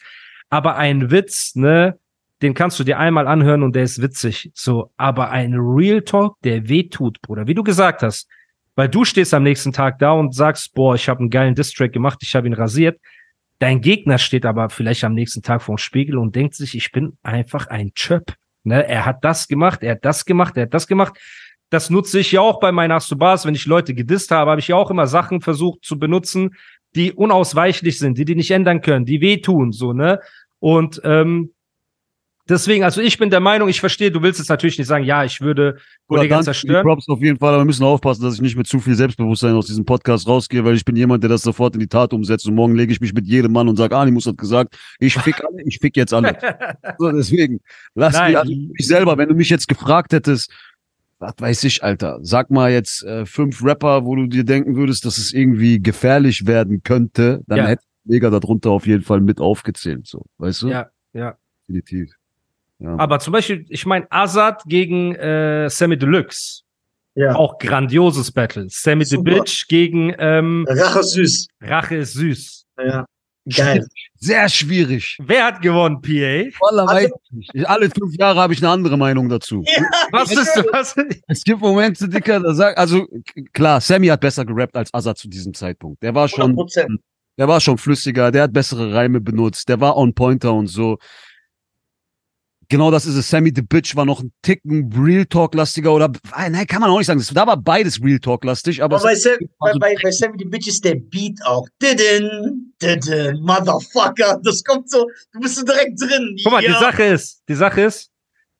Aber 0.50 0.76
ein 0.78 1.12
Witz, 1.12 1.56
ne, 1.56 1.98
den 2.42 2.54
kannst 2.54 2.80
du 2.80 2.84
dir 2.84 3.00
einmal 3.00 3.28
anhören 3.28 3.64
und 3.64 3.76
der 3.76 3.84
ist 3.84 4.02
witzig. 4.02 4.52
So, 4.54 4.92
aber 4.98 5.32
ein 5.32 5.54
Real 5.54 6.02
Talk, 6.02 6.38
der 6.44 6.68
wehtut, 6.68 7.22
Bruder. 7.22 7.48
Wie 7.48 7.54
du 7.54 7.64
gesagt 7.64 8.04
hast, 8.04 8.28
weil 8.76 8.90
du 8.90 9.06
stehst 9.06 9.34
am 9.34 9.44
nächsten 9.44 9.72
Tag 9.72 10.00
da 10.00 10.12
und 10.12 10.34
sagst, 10.34 10.74
boah, 10.74 10.96
ich 10.96 11.08
habe 11.08 11.20
einen 11.20 11.30
geilen 11.30 11.56
Distrack 11.56 11.94
gemacht, 11.94 12.20
ich 12.22 12.36
habe 12.36 12.48
ihn 12.48 12.54
rasiert. 12.54 13.00
Dein 13.60 13.82
Gegner 13.82 14.18
steht 14.18 14.46
aber 14.46 14.70
vielleicht 14.70 15.04
am 15.04 15.14
nächsten 15.14 15.42
Tag 15.42 15.62
vorm 15.62 15.78
Spiegel 15.78 16.18
und 16.18 16.36
denkt 16.36 16.56
sich, 16.56 16.76
ich 16.76 16.92
bin 16.92 17.18
einfach 17.22 17.68
ein 17.68 17.94
Chöp. 17.94 18.34
Ne? 18.64 18.88
Er 18.88 19.06
hat 19.06 19.24
das 19.24 19.48
gemacht, 19.48 19.84
er 19.84 19.94
hat 19.94 20.06
das 20.06 20.26
gemacht, 20.26 20.58
er 20.58 20.64
hat 20.64 20.74
das 20.74 20.88
gemacht. 20.88 21.18
Das 21.70 21.90
nutze 21.90 22.20
ich 22.20 22.32
ja 22.32 22.42
auch 22.42 22.60
bei 22.60 22.72
meinen 22.72 23.00
Bars, 23.18 23.46
wenn 23.46 23.56
ich 23.56 23.66
Leute 23.66 23.94
gedisst 23.94 24.32
habe, 24.32 24.52
habe 24.52 24.60
ich 24.60 24.68
ja 24.68 24.76
auch 24.76 24.92
immer 24.92 25.08
Sachen 25.08 25.42
versucht 25.42 25.86
zu 25.86 25.98
benutzen, 25.98 26.56
die 26.96 27.14
unausweichlich 27.14 27.98
sind, 28.00 28.18
die 28.18 28.26
die 28.26 28.36
nicht 28.36 28.52
ändern 28.52 28.82
können, 28.82 29.06
die 29.06 29.22
wehtun, 29.22 29.72
so, 29.72 29.94
ne? 29.94 30.20
Und 30.60 31.02
ähm, 31.04 31.52
deswegen, 32.48 32.84
also 32.84 33.02
ich 33.02 33.18
bin 33.18 33.30
der 33.30 33.40
Meinung, 33.40 33.70
ich 33.70 33.80
verstehe, 33.80 34.12
du 34.12 34.22
willst 34.22 34.40
jetzt 34.40 34.50
natürlich 34.50 34.78
nicht 34.78 34.88
sagen, 34.88 35.04
ja, 35.04 35.24
ich 35.24 35.42
würde 35.42 35.78
dann 36.10 36.44
zerstören. 36.44 36.84
Props 36.84 37.08
auf 37.10 37.22
jeden 37.22 37.38
Fall, 37.40 37.50
aber 37.54 37.62
wir 37.62 37.66
müssen 37.66 37.84
aufpassen, 37.84 38.24
dass 38.24 38.36
ich 38.36 38.42
nicht 38.42 38.56
mit 38.56 38.68
zu 38.68 38.80
viel 38.80 38.96
Selbstbewusstsein 38.96 39.54
aus 39.56 39.68
diesem 39.68 39.86
Podcast 39.86 40.28
rausgehe, 40.28 40.64
weil 40.64 40.76
ich 40.76 40.86
bin 40.86 40.96
jemand, 40.96 41.24
der 41.24 41.30
das 41.30 41.42
sofort 41.42 41.74
in 41.76 41.80
die 41.80 41.88
Tat 41.88 42.14
umsetzt 42.14 42.48
und 42.48 42.56
morgen 42.56 42.76
lege 42.76 42.92
ich 42.92 43.02
mich 43.02 43.14
mit 43.14 43.26
jedem 43.26 43.52
Mann 43.52 43.68
und 43.68 43.76
sage, 43.78 43.96
Animus 43.96 44.26
hat 44.26 44.38
gesagt, 44.38 44.78
ich 45.00 45.16
fick 45.16 45.44
alle, 45.44 45.64
ich 45.66 45.80
fick 45.80 45.96
jetzt 45.98 46.14
alle. 46.14 46.38
so, 46.98 47.12
deswegen, 47.12 47.60
lass 47.96 48.14
mich, 48.14 48.38
also 48.38 48.52
mich 48.52 48.88
selber, 48.88 49.18
wenn 49.18 49.30
du 49.30 49.36
mich 49.36 49.50
jetzt 49.50 49.68
gefragt 49.68 50.14
hättest, 50.14 50.52
was 51.20 51.34
weiß 51.38 51.64
ich, 51.64 51.84
Alter, 51.84 52.20
sag 52.22 52.52
mal 52.52 52.72
jetzt 52.72 53.04
äh, 53.04 53.26
fünf 53.26 53.64
Rapper, 53.64 54.04
wo 54.06 54.16
du 54.16 54.28
dir 54.28 54.44
denken 54.44 54.76
würdest, 54.76 55.06
dass 55.06 55.18
es 55.18 55.32
irgendwie 55.34 55.82
gefährlich 55.82 56.46
werden 56.46 56.84
könnte, 56.84 57.42
dann 57.48 57.60
Ja. 57.60 57.68
hätte 57.68 57.84
Mega 58.06 58.30
darunter 58.30 58.72
auf 58.72 58.86
jeden 58.86 59.04
Fall 59.04 59.22
mit 59.22 59.40
aufgezählt, 59.40 60.08
so, 60.08 60.26
weißt 60.38 60.64
du? 60.64 60.68
Ja, 60.68 60.90
ja. 61.14 61.38
Definitiv. 61.70 62.14
Ja. 62.84 62.98
Aber 63.00 63.20
zum 63.20 63.32
Beispiel, 63.34 63.66
ich 63.70 63.86
meine, 63.86 64.06
Azad 64.12 64.64
gegen 64.66 65.16
äh, 65.16 65.70
Sammy 65.70 65.98
Deluxe. 65.98 66.62
Ja. 67.16 67.36
Auch 67.36 67.58
grandioses 67.60 68.32
Battle. 68.32 68.66
Sammy 68.70 69.06
the 69.06 69.16
Super. 69.16 69.36
Bitch 69.36 69.68
gegen 69.68 70.14
ähm, 70.18 70.66
Rache 70.68 71.04
süß. 71.04 71.48
Rache 71.62 71.96
ist 71.98 72.14
süß. 72.14 72.66
Ja. 72.84 73.06
Geil. 73.56 73.86
Sehr 74.16 74.50
schwierig. 74.50 75.18
Wer 75.22 75.46
hat 75.46 75.62
gewonnen, 75.62 76.02
PA? 76.02 76.10
Wallah, 76.60 76.86
Also- 76.86 76.94
weiß 76.96 77.12
ich 77.40 77.54
nicht. 77.54 77.70
Alle 77.70 77.90
fünf 77.90 78.16
Jahre 78.18 78.40
habe 78.40 78.54
ich 78.54 78.60
eine 78.64 78.70
andere 78.72 78.98
Meinung 78.98 79.30
dazu. 79.30 79.64
Ja, 79.66 79.84
Was 80.12 80.32
ist 80.32 80.58
das? 80.72 80.96
Es 81.28 81.44
gibt 81.44 81.62
Momente, 81.62 82.10
Dicker, 82.10 82.40
da 82.40 82.54
sagt, 82.54 82.78
also 82.78 83.06
klar, 83.54 83.80
Sammy 83.80 84.08
hat 84.08 84.22
besser 84.22 84.44
gerappt 84.46 84.76
als 84.76 84.94
Azad 84.94 85.18
zu 85.18 85.28
diesem 85.30 85.54
Zeitpunkt. 85.54 86.02
Der 86.04 86.16
war 86.16 86.28
schon, 86.28 86.56
100%. 86.56 86.98
der 87.38 87.48
war 87.48 87.60
schon 87.62 87.78
flüssiger, 87.78 88.32
der 88.32 88.44
hat 88.44 88.54
bessere 88.54 88.94
Reime 88.94 89.22
benutzt, 89.22 89.70
der 89.70 89.80
war 89.80 89.98
on 89.98 90.14
Pointer 90.14 90.54
und 90.54 90.68
so. 90.68 90.98
Genau 92.74 92.90
das 92.90 93.06
ist 93.06 93.14
es. 93.14 93.30
Sammy 93.30 93.52
the 93.56 93.62
Bitch 93.62 93.96
war 93.96 94.04
noch 94.04 94.20
ein 94.20 94.32
Ticken 94.42 94.92
Real 94.98 95.26
Talk 95.28 95.54
lastiger 95.54 95.94
oder, 95.94 96.12
ah, 96.32 96.50
nein, 96.50 96.66
kann 96.66 96.82
man 96.82 96.90
auch 96.90 96.98
nicht 96.98 97.06
sagen. 97.06 97.20
Das- 97.20 97.28
Da 97.28 97.46
war 97.46 97.56
beides 97.56 98.02
Real 98.02 98.18
Talk 98.18 98.44
lastig, 98.44 98.82
aber 98.82 98.96
Aber 98.96 99.04
bei, 99.06 99.14
Sam, 99.14 99.34
bei, 99.60 99.68
also- 99.68 99.80
bei, 99.80 99.96
bei 100.02 100.10
Sammy 100.10 100.38
the 100.40 100.46
Bitch 100.46 100.68
ist 100.68 100.84
der 100.84 100.96
Beat 100.96 101.38
auch. 101.46 101.68
Didin, 101.80 102.74
didin, 102.82 103.40
Motherfucker. 103.44 104.40
Das 104.44 104.64
kommt 104.64 104.90
so, 104.90 105.06
du 105.34 105.40
bist 105.40 105.56
so 105.58 105.64
direkt 105.64 106.02
drin. 106.02 106.36
Guck 106.44 106.52
mal, 106.52 106.64
ja. 106.64 106.72
die 106.74 106.80
Sache 106.80 107.04
ist, 107.04 107.44
die 107.48 107.54
Sache 107.54 107.82
ist, 107.82 108.10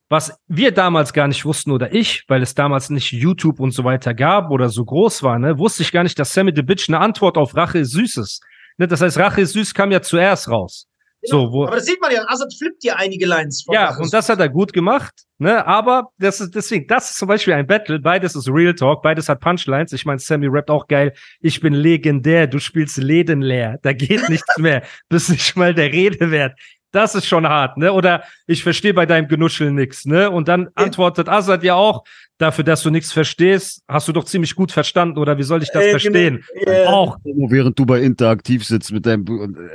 was 0.08 0.32
wir 0.46 0.70
damals 0.70 1.12
gar 1.12 1.26
nicht 1.26 1.44
wussten 1.44 1.72
oder 1.72 1.92
ich, 1.92 2.22
weil 2.28 2.40
es 2.40 2.54
damals 2.54 2.90
nicht 2.90 3.10
YouTube 3.10 3.58
und 3.58 3.72
so 3.72 3.82
weiter 3.82 4.14
gab 4.14 4.52
oder 4.52 4.68
so 4.68 4.84
groß 4.84 5.24
war, 5.24 5.40
ne, 5.40 5.58
wusste 5.58 5.82
ich 5.82 5.90
gar 5.90 6.04
nicht, 6.04 6.16
dass 6.20 6.32
Sammy 6.32 6.52
the 6.54 6.62
Bitch 6.62 6.88
eine 6.88 7.00
Antwort 7.00 7.36
auf 7.36 7.56
Rache 7.56 7.78
ist 7.80 7.90
Süßes. 7.90 8.38
Ne, 8.78 8.86
das 8.86 9.00
heißt, 9.00 9.18
Rache 9.18 9.40
ist 9.40 9.54
süß 9.54 9.74
kam 9.74 9.90
ja 9.90 10.02
zuerst 10.02 10.48
raus. 10.48 10.86
So, 11.26 11.52
wo, 11.52 11.66
Aber 11.66 11.76
das 11.76 11.86
sieht 11.86 12.00
man 12.00 12.12
ja, 12.12 12.24
Azad 12.26 12.52
flippt 12.56 12.84
ja 12.84 12.96
einige 12.96 13.26
Lines. 13.26 13.62
von 13.62 13.74
ja, 13.74 13.96
und 13.96 14.12
das 14.12 14.28
hat 14.28 14.40
er 14.40 14.48
gut 14.48 14.72
gemacht, 14.72 15.14
ne? 15.38 15.66
Aber 15.66 16.10
das 16.18 16.40
ist 16.40 16.54
deswegen, 16.54 16.86
das 16.86 17.10
ist 17.10 17.18
zum 17.18 17.28
Beispiel 17.28 17.54
ein 17.54 17.66
Battle. 17.66 17.98
Beides 17.98 18.34
ist 18.36 18.48
Real 18.48 18.74
Talk, 18.74 19.02
beides 19.02 19.28
hat 19.28 19.40
Punchlines. 19.40 19.92
Ich 19.92 20.04
meine, 20.04 20.18
Sammy 20.18 20.46
rappt 20.48 20.70
auch 20.70 20.86
geil. 20.86 21.12
Ich 21.40 21.60
bin 21.60 21.72
legendär, 21.72 22.46
du 22.46 22.58
spielst 22.58 22.96
Läden 22.98 23.42
leer. 23.42 23.78
Da 23.82 23.92
geht 23.92 24.28
nichts 24.28 24.58
mehr. 24.58 24.82
Bist 25.08 25.30
nicht 25.30 25.56
mal 25.56 25.74
der 25.74 25.92
Rede 25.92 26.30
wert. 26.30 26.58
Das 26.94 27.14
ist 27.14 27.26
schon 27.26 27.46
hart, 27.48 27.76
ne? 27.76 27.92
Oder 27.92 28.22
ich 28.46 28.62
verstehe 28.62 28.94
bei 28.94 29.06
deinem 29.06 29.28
Genuschel 29.28 29.70
nix, 29.72 30.04
ne? 30.04 30.30
Und 30.30 30.48
dann 30.48 30.68
antwortet 30.74 31.28
Azad 31.28 31.62
ja 31.62 31.74
auch, 31.74 32.04
dafür, 32.38 32.64
dass 32.64 32.82
du 32.82 32.90
nichts 32.90 33.12
verstehst, 33.12 33.82
hast 33.88 34.08
du 34.08 34.12
doch 34.12 34.24
ziemlich 34.24 34.54
gut 34.54 34.72
verstanden, 34.72 35.18
oder 35.18 35.38
wie 35.38 35.42
soll 35.42 35.62
ich 35.62 35.70
das 35.70 35.84
Äh, 35.84 35.90
verstehen? 35.90 36.44
Äh, 36.54 36.86
Auch. 36.86 37.18
Während 37.24 37.78
du 37.78 37.86
bei 37.86 38.00
Interaktiv 38.00 38.64
sitzt 38.64 38.92
mit 38.92 39.06
deinem. 39.06 39.24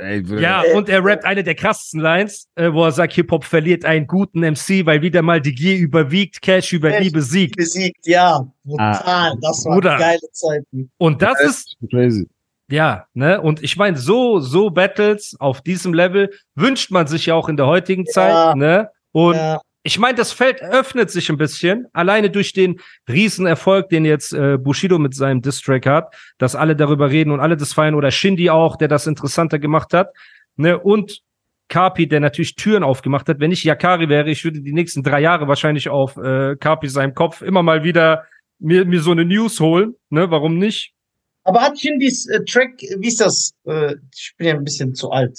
Ey, 0.00 0.22
Ja, 0.40 0.62
und 0.74 0.88
er 0.88 1.04
rappt 1.04 1.24
eine 1.24 1.42
der 1.42 1.54
krassesten 1.54 2.00
Lines, 2.00 2.48
äh, 2.54 2.72
wo 2.72 2.84
er 2.84 2.92
sagt, 2.92 3.14
Hip-Hop 3.14 3.44
verliert 3.44 3.84
einen 3.84 4.06
guten 4.06 4.40
MC, 4.40 4.84
weil 4.84 5.02
wieder 5.02 5.22
mal 5.22 5.40
die 5.40 5.54
Gier 5.54 5.78
überwiegt, 5.78 6.42
Cash 6.42 6.72
über 6.72 6.90
Cash. 6.90 7.04
Liebe 7.04 7.22
siegt. 7.22 7.56
besiegt, 7.56 8.06
ja. 8.06 8.46
Brutal. 8.64 9.34
Das 9.40 9.64
waren 9.64 9.74
Bruder. 9.74 9.96
geile 9.96 10.30
Zeiten. 10.32 10.90
Und 10.98 11.22
das 11.22 11.40
ist, 11.40 11.76
crazy. 11.90 12.28
Ja, 12.70 13.06
ne, 13.14 13.40
und 13.40 13.62
ich 13.62 13.76
meine, 13.76 13.96
so, 13.96 14.40
so 14.40 14.70
Battles 14.70 15.36
auf 15.38 15.60
diesem 15.62 15.92
Level 15.94 16.30
wünscht 16.54 16.90
man 16.90 17.06
sich 17.06 17.26
ja 17.26 17.34
auch 17.34 17.48
in 17.48 17.56
der 17.56 17.66
heutigen 17.66 18.06
Zeit, 18.06 18.56
ne? 18.56 18.88
Und 19.12 19.34
Ja. 19.34 19.60
ich 19.82 19.98
meine, 19.98 20.14
das 20.14 20.32
Feld 20.32 20.62
öffnet 20.62 21.10
sich 21.10 21.30
ein 21.30 21.36
bisschen, 21.36 21.86
alleine 21.92 22.30
durch 22.30 22.52
den 22.52 22.80
Riesenerfolg, 23.08 23.88
den 23.88 24.04
jetzt 24.04 24.32
äh, 24.32 24.56
Bushido 24.58 24.98
mit 24.98 25.14
seinem 25.14 25.42
Distrack 25.42 25.86
hat, 25.86 26.14
dass 26.38 26.54
alle 26.54 26.76
darüber 26.76 27.10
reden 27.10 27.30
und 27.32 27.40
alle 27.40 27.56
das 27.56 27.72
feiern 27.72 27.94
oder 27.94 28.10
Shindy 28.10 28.50
auch, 28.50 28.76
der 28.76 28.88
das 28.88 29.06
interessanter 29.06 29.58
gemacht 29.58 29.92
hat, 29.92 30.10
ne, 30.56 30.78
und 30.78 31.20
Kapi, 31.68 32.08
der 32.08 32.18
natürlich 32.20 32.56
Türen 32.56 32.82
aufgemacht 32.82 33.28
hat. 33.28 33.38
Wenn 33.38 33.52
ich 33.52 33.62
Yakari 33.64 34.08
wäre, 34.08 34.28
ich 34.28 34.44
würde 34.44 34.60
die 34.60 34.72
nächsten 34.72 35.02
drei 35.04 35.20
Jahre 35.20 35.46
wahrscheinlich 35.48 35.88
auf 35.88 36.16
äh, 36.16 36.56
Kapi 36.56 36.88
seinem 36.88 37.14
Kopf 37.14 37.42
immer 37.42 37.62
mal 37.62 37.84
wieder 37.84 38.24
mir, 38.58 38.84
mir 38.84 39.00
so 39.00 39.12
eine 39.12 39.24
News 39.24 39.60
holen, 39.60 39.94
ne, 40.10 40.30
warum 40.30 40.58
nicht? 40.58 40.92
Aber 41.44 41.60
hat 41.62 41.78
Shindys 41.80 42.26
äh, 42.26 42.44
Track, 42.44 42.82
wie 42.98 43.08
ist 43.08 43.20
das? 43.20 43.54
Äh, 43.66 43.96
ich 44.14 44.34
bin 44.36 44.46
ja 44.46 44.54
ein 44.54 44.64
bisschen 44.64 44.94
zu 44.94 45.10
alt. 45.10 45.38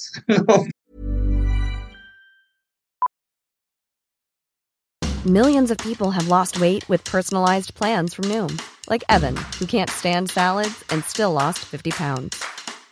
Millions 5.23 5.69
of 5.69 5.77
people 5.77 6.09
have 6.09 6.27
lost 6.27 6.59
weight 6.59 6.83
with 6.89 7.03
personalized 7.03 7.75
plans 7.75 8.15
from 8.15 8.25
Noom, 8.25 8.59
like 8.89 9.03
Evan, 9.07 9.37
who 9.59 9.67
can't 9.67 9.91
stand 9.91 10.31
salads 10.31 10.83
and 10.89 11.05
still 11.05 11.31
lost 11.31 11.59
50 11.59 11.91
pounds. 11.91 12.43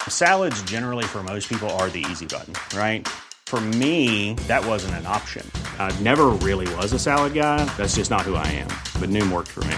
Salads, 0.08 0.62
generally, 0.63 1.06
for 1.06 1.24
most 1.24 1.50
people, 1.50 1.68
are 1.82 1.89
the 1.89 2.06
easy 2.12 2.28
button, 2.28 2.54
right? 2.78 3.08
For 3.48 3.60
me, 3.60 4.36
that 4.48 4.63
wasn't 4.63 4.94
an 4.94 5.08
option. 5.08 5.50
I 5.80 5.92
never 6.01 6.28
really 6.28 6.72
was 6.75 6.94
a 6.94 7.00
salad 7.00 7.34
guy. 7.34 7.66
That's 7.78 7.96
just 7.96 8.12
not 8.12 8.22
who 8.22 8.36
I 8.36 8.46
am. 8.46 8.68
But 9.01 9.10
Noom 9.10 9.32
worked 9.32 9.50
for 9.50 9.62
me. 9.62 9.78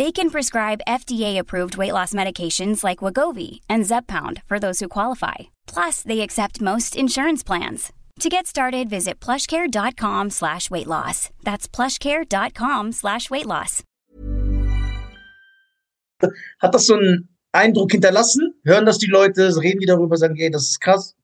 They 0.00 0.12
can 0.12 0.30
prescribe 0.30 0.80
FDA-approved 0.88 1.76
weight 1.76 1.92
loss 1.92 2.14
medications 2.14 2.82
like 2.82 3.02
Wagovi 3.04 3.60
and 3.68 3.84
Zepbound 3.84 4.42
for 4.46 4.58
those 4.58 4.80
who 4.80 4.88
qualify. 4.88 5.50
Plus, 5.66 6.02
they 6.02 6.20
accept 6.22 6.62
most 6.62 6.96
insurance 6.96 7.42
plans. 7.42 7.92
To 8.20 8.30
get 8.30 8.46
started, 8.46 8.88
visit 8.88 9.20
plushcare.com 9.20 10.30
slash 10.30 10.70
weight 10.70 10.86
loss. 10.86 11.28
That's 11.44 11.68
plushcare.com 11.68 12.92
slash 12.92 13.28
weight 13.28 13.44
loss. 13.44 13.82
Hat 16.62 16.72
das 16.72 16.86
so 16.86 16.94
einen 16.94 17.28
Eindruck 17.52 17.92
hinterlassen? 17.92 18.54
Hören 18.64 18.86
das 18.86 18.96
die 18.96 19.10
Leute, 19.10 19.54
reden 19.60 19.80
die 19.80 19.86
darüber, 19.86 20.16
sagen, 20.16 20.36
ey, 20.38 20.50
das 20.50 20.62
ist 20.62 20.80
krass. 20.80 21.14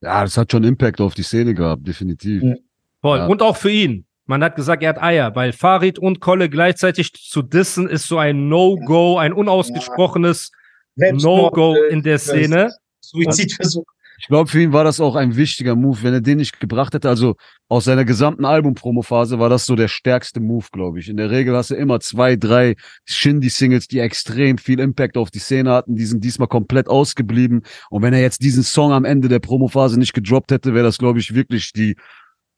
Ja, 0.00 0.22
das 0.22 0.38
hat 0.38 0.50
schon 0.50 0.64
Impact 0.64 1.02
auf 1.02 1.12
die 1.12 1.22
Szene 1.22 1.52
gehabt, 1.52 1.86
definitiv. 1.86 2.42
Ja. 2.42 2.54
Voll. 3.02 3.18
Ja. 3.18 3.26
Und 3.26 3.42
auch 3.42 3.58
für 3.58 3.70
ihn. 3.70 4.06
Man 4.30 4.44
hat 4.44 4.54
gesagt, 4.54 4.84
er 4.84 4.90
hat 4.90 5.02
Eier, 5.02 5.34
weil 5.34 5.52
Farid 5.52 5.98
und 5.98 6.20
Kolle 6.20 6.48
gleichzeitig 6.48 7.12
zu 7.14 7.42
dissen 7.42 7.88
ist 7.88 8.06
so 8.06 8.16
ein 8.16 8.48
No-Go, 8.48 9.18
ein 9.18 9.32
unausgesprochenes 9.32 10.52
Selbstmord, 10.94 11.56
No-Go 11.56 11.74
in 11.90 12.04
der 12.04 12.20
Szene. 12.20 12.70
Suizidversuch. 13.00 13.82
Ich 14.20 14.28
glaube, 14.28 14.48
für 14.48 14.60
ihn 14.60 14.72
war 14.72 14.84
das 14.84 15.00
auch 15.00 15.16
ein 15.16 15.34
wichtiger 15.34 15.74
Move. 15.74 16.02
Wenn 16.02 16.14
er 16.14 16.20
den 16.20 16.38
nicht 16.38 16.60
gebracht 16.60 16.94
hätte, 16.94 17.08
also 17.08 17.34
aus 17.68 17.86
seiner 17.86 18.04
gesamten 18.04 18.44
Album-Promo-Phase 18.44 19.40
war 19.40 19.48
das 19.48 19.66
so 19.66 19.74
der 19.74 19.88
stärkste 19.88 20.38
Move, 20.38 20.66
glaube 20.70 21.00
ich. 21.00 21.08
In 21.08 21.16
der 21.16 21.30
Regel 21.30 21.56
hast 21.56 21.70
du 21.70 21.74
immer 21.74 21.98
zwei, 21.98 22.36
drei 22.36 22.76
Shindy-Singles, 23.06 23.88
die 23.88 23.98
extrem 23.98 24.58
viel 24.58 24.78
Impact 24.78 25.16
auf 25.16 25.32
die 25.32 25.40
Szene 25.40 25.72
hatten. 25.72 25.96
Die 25.96 26.04
sind 26.04 26.22
diesmal 26.22 26.46
komplett 26.46 26.86
ausgeblieben. 26.86 27.62
Und 27.88 28.02
wenn 28.02 28.12
er 28.12 28.20
jetzt 28.20 28.44
diesen 28.44 28.62
Song 28.62 28.92
am 28.92 29.04
Ende 29.04 29.28
der 29.28 29.40
Promo-Phase 29.40 29.98
nicht 29.98 30.12
gedroppt 30.12 30.52
hätte, 30.52 30.72
wäre 30.72 30.84
das, 30.84 30.98
glaube 30.98 31.18
ich, 31.18 31.34
wirklich 31.34 31.72
die 31.72 31.96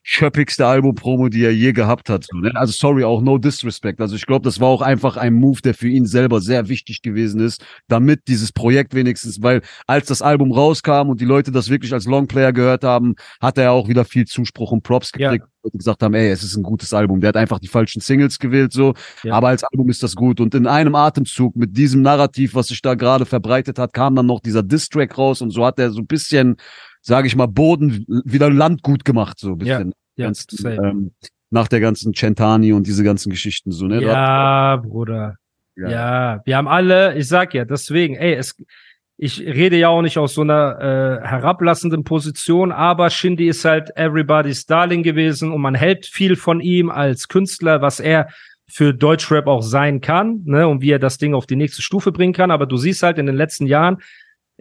schöppigste 0.03 0.67
Album-Promo, 0.67 1.29
die 1.29 1.45
er 1.45 1.55
je 1.55 1.73
gehabt 1.73 2.09
hat. 2.09 2.27
Ne? 2.35 2.51
Also 2.55 2.73
sorry, 2.73 3.05
auch 3.05 3.21
no 3.23 3.39
disrespect. 3.39 4.01
Also 4.01 4.17
ich 4.17 4.27
glaube, 4.27 4.45
das 4.45 4.59
war 4.61 4.69
auch 4.69 4.83
einfach 4.83 5.17
ein 5.17 5.35
Move, 5.35 5.61
der 5.63 5.75
für 5.75 5.89
ihn 5.89 6.07
selber 6.07 6.41
sehr 6.41 6.69
wichtig 6.69 7.03
gewesen 7.03 7.41
ist, 7.41 7.65
damit 7.89 8.27
dieses 8.29 8.53
Projekt 8.53 8.95
wenigstens, 8.95 9.43
weil 9.43 9.63
als 9.87 10.07
das 10.07 10.23
Album 10.23 10.53
rauskam 10.53 11.09
und 11.09 11.21
die 11.21 11.25
Leute 11.25 11.53
das 11.53 11.71
wirklich 11.71 11.93
als 11.93 12.07
Longplayer 12.07 12.53
gehört 12.53 12.85
haben, 12.85 13.15
hat 13.41 13.59
er 13.59 13.73
auch 13.73 13.89
wieder 13.89 14.05
viel 14.05 14.27
Zuspruch 14.27 14.73
und 14.73 14.83
Props 14.83 15.13
Ja. 15.17 15.31
gekriegt. 15.31 15.49
Und 15.65 15.79
gesagt 15.79 16.03
haben, 16.03 16.13
ey, 16.15 16.29
es 16.29 16.43
ist 16.43 16.57
ein 16.57 16.65
gutes 16.65 16.93
Album. 16.93 17.21
Der 17.21 17.29
hat 17.29 17.37
einfach 17.37 17.61
die 17.61 17.69
falschen 17.69 18.01
Singles 18.01 18.41
gewählt, 18.41 18.73
so. 18.73 18.95
Ja. 19.23 19.35
Aber 19.35 19.47
als 19.47 19.63
Album 19.63 19.89
ist 19.91 20.03
das 20.03 20.17
gut. 20.17 20.41
Und 20.41 20.57
in 20.57 20.67
einem 20.67 20.97
Atemzug 20.97 21.55
mit 21.55 21.77
diesem 21.77 22.03
Narrativ, 22.03 22.57
was 22.57 22.67
sich 22.67 22.83
da 22.83 22.95
gerade 22.95 23.27
verbreitet 23.27 23.79
hat, 23.79 23.93
kam 23.93 24.17
dann 24.17 24.27
noch 24.27 24.41
dieser 24.41 24.65
Diss-Track 24.65 25.17
raus 25.17 25.41
und 25.41 25.51
so 25.53 25.65
hat 25.65 25.79
er 25.79 25.93
so 25.93 26.01
ein 26.01 26.09
bisschen, 26.09 26.57
sage 27.03 27.27
ich 27.27 27.37
mal, 27.37 27.47
Boden 27.47 28.07
wieder 28.25 28.49
Landgut 28.51 29.05
gemacht, 29.05 29.39
so 29.39 29.53
ein 29.53 29.61
Ja. 29.61 29.79
bisschen 29.79 29.93
Ja, 30.17 30.27
ganzen, 30.27 30.57
safe. 30.57 30.77
ähm, 30.77 31.11
nach 31.51 31.69
der 31.69 31.81
ganzen 31.81 32.15
Centani 32.15 32.73
und 32.73 32.87
diese 32.87 33.05
ganzen 33.05 33.31
Geschichten 33.31 33.71
so, 33.73 33.87
ne? 33.87 34.01
Ja, 34.03 34.77
Bruder. 34.77 35.37
Ja. 35.77 35.91
Ja. 35.91 36.41
wir 36.45 36.57
haben 36.57 36.69
alle, 36.69 37.15
ich 37.17 37.29
sag 37.29 37.55
ja, 37.55 37.65
deswegen, 37.65 38.15
ey, 38.15 38.35
es, 38.35 38.55
ich 39.17 39.41
rede 39.41 39.77
ja 39.77 39.89
auch 39.89 40.03
nicht 40.03 40.19
aus 40.19 40.35
so 40.35 40.41
einer 40.43 40.79
äh, 41.23 41.27
herablassenden 41.27 42.05
Position, 42.05 42.73
aber 42.73 43.09
Shindy 43.11 43.49
ist 43.49 43.65
halt 43.65 43.91
everybody's 43.97 44.67
Darling 44.67 45.03
gewesen 45.03 45.51
und 45.53 45.61
man 45.61 45.75
hält 45.75 46.07
viel 46.07 46.37
von 46.37 46.61
ihm 46.61 46.91
als 46.91 47.29
Künstler, 47.29 47.81
was 47.83 48.01
er 48.01 48.29
für 48.71 48.95
Deutschrap 48.95 49.47
auch 49.47 49.63
sein 49.63 50.01
kann, 50.01 50.43
ne, 50.45 50.67
und 50.69 50.81
wie 50.83 50.91
er 50.91 50.99
das 50.99 51.19
Ding 51.19 51.35
auf 51.35 51.47
die 51.47 51.57
nächste 51.57 51.83
Stufe 51.83 52.11
bringen 52.13 52.33
kann. 52.33 52.51
Aber 52.51 52.67
du 52.67 52.77
siehst 52.77 53.03
halt 53.03 53.19
in 53.19 53.27
den 53.27 53.37
letzten 53.37 53.67
Jahren, 53.67 53.99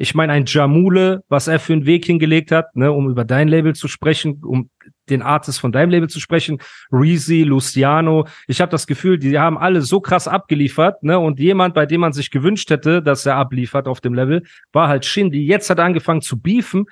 ich 0.01 0.15
meine, 0.15 0.34
ein 0.34 0.46
Jamule, 0.48 1.24
was 1.29 1.48
er 1.48 1.60
für 1.60 1.74
einen 1.74 1.86
Weg 1.86 2.05
hingelegt 2.05 2.51
hat, 2.51 2.75
ne, 2.75 2.91
um 2.91 3.08
über 3.08 3.24
dein 3.24 3.48
Label 3.48 3.75
zu 3.75 3.88
sprechen, 3.88 4.41
um 4.43 4.72
den 5.12 5.22
Artist 5.22 5.60
von 5.60 5.72
deinem 5.72 5.91
Label 5.91 6.10
zu 6.10 6.20
sprechen, 6.20 6.58
Reezy, 6.91 7.43
Luciano. 7.43 8.25
Ich 8.48 8.62
habe 8.62 8.72
das 8.72 8.88
Gefühl, 8.88 9.20
die 9.20 9.38
haben 9.38 9.60
alle 9.60 9.81
so 9.81 10.01
krass 10.01 10.27
abgeliefert, 10.27 11.03
ne? 11.03 11.20
Und 11.20 11.39
jemand, 11.39 11.75
bei 11.75 11.86
dem 11.86 12.01
man 12.01 12.13
sich 12.13 12.31
gewünscht 12.31 12.72
hätte, 12.72 13.03
dass 13.03 13.27
er 13.27 13.36
abliefert 13.36 13.88
auf 13.88 14.01
dem 14.01 14.15
Level, 14.15 14.41
war 14.74 14.88
halt 14.88 15.05
Shindy. 15.05 15.46
Jetzt 15.46 15.70
hat 15.70 15.77
er 15.77 15.86
angefangen 15.86 16.22
zu 16.22 16.39
beefen. 16.39 16.86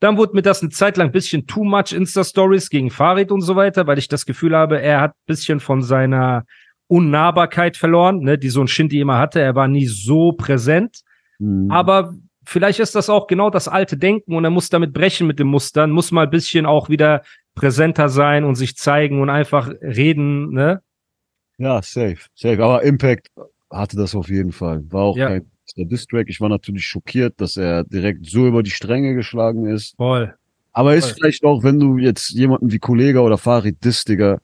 Dann 0.00 0.16
wurde 0.16 0.34
mir 0.34 0.42
das 0.42 0.60
eine 0.60 0.70
Zeit 0.70 0.96
lang 0.96 1.10
ein 1.10 1.12
bisschen 1.12 1.46
too 1.46 1.62
much 1.62 1.92
Insta-Stories 1.92 2.68
gegen 2.68 2.90
Farid 2.90 3.30
und 3.30 3.42
so 3.42 3.54
weiter, 3.54 3.86
weil 3.86 3.98
ich 3.98 4.08
das 4.08 4.26
Gefühl 4.26 4.56
habe, 4.56 4.80
er 4.80 5.02
hat 5.02 5.12
ein 5.12 5.26
bisschen 5.26 5.60
von 5.60 5.82
seiner 5.82 6.44
Unnahbarkeit 6.88 7.76
verloren, 7.76 8.20
ne, 8.20 8.38
die 8.38 8.48
so 8.48 8.60
ein 8.60 8.68
Shindy 8.68 9.00
immer 9.00 9.18
hatte. 9.18 9.40
Er 9.40 9.54
war 9.54 9.68
nie 9.68 9.86
so 9.86 10.32
präsent. 10.32 11.02
Mhm. 11.38 11.70
Aber 11.70 12.14
vielleicht 12.46 12.80
ist 12.80 12.94
das 12.94 13.10
auch 13.10 13.26
genau 13.26 13.50
das 13.50 13.68
alte 13.68 13.96
Denken 13.96 14.34
und 14.34 14.44
er 14.44 14.50
muss 14.50 14.68
damit 14.70 14.92
brechen 14.92 15.26
mit 15.26 15.38
den 15.38 15.46
Mustern, 15.48 15.90
muss 15.90 16.12
mal 16.12 16.24
ein 16.24 16.30
bisschen 16.30 16.64
auch 16.66 16.88
wieder 16.88 17.22
präsenter 17.54 18.08
sein 18.08 18.44
und 18.44 18.54
sich 18.54 18.76
zeigen 18.76 19.20
und 19.20 19.30
einfach 19.30 19.70
reden, 19.82 20.52
ne? 20.52 20.82
Ja, 21.58 21.80
safe, 21.82 22.18
safe. 22.34 22.62
Aber 22.62 22.82
Impact 22.82 23.28
hatte 23.70 23.96
das 23.96 24.14
auf 24.14 24.28
jeden 24.28 24.52
Fall. 24.52 24.82
War 24.90 25.02
auch 25.04 25.16
Ja. 25.16 25.28
kein 25.28 25.46
Distrack. 25.76 26.28
Ich 26.28 26.40
war 26.40 26.48
natürlich 26.48 26.84
schockiert, 26.86 27.40
dass 27.40 27.56
er 27.56 27.84
direkt 27.84 28.26
so 28.26 28.46
über 28.46 28.62
die 28.62 28.70
Stränge 28.70 29.14
geschlagen 29.14 29.66
ist. 29.66 29.96
Voll. 29.96 30.34
Aber 30.72 30.94
ist 30.94 31.06
Voll. 31.06 31.14
vielleicht 31.14 31.44
auch, 31.44 31.62
wenn 31.62 31.80
du 31.80 31.98
jetzt 31.98 32.30
jemanden 32.30 32.70
wie 32.70 32.78
Kollege 32.78 33.20
oder 33.20 33.38
Farid 33.38 33.82
disst, 33.84 34.08
Digga, 34.08 34.38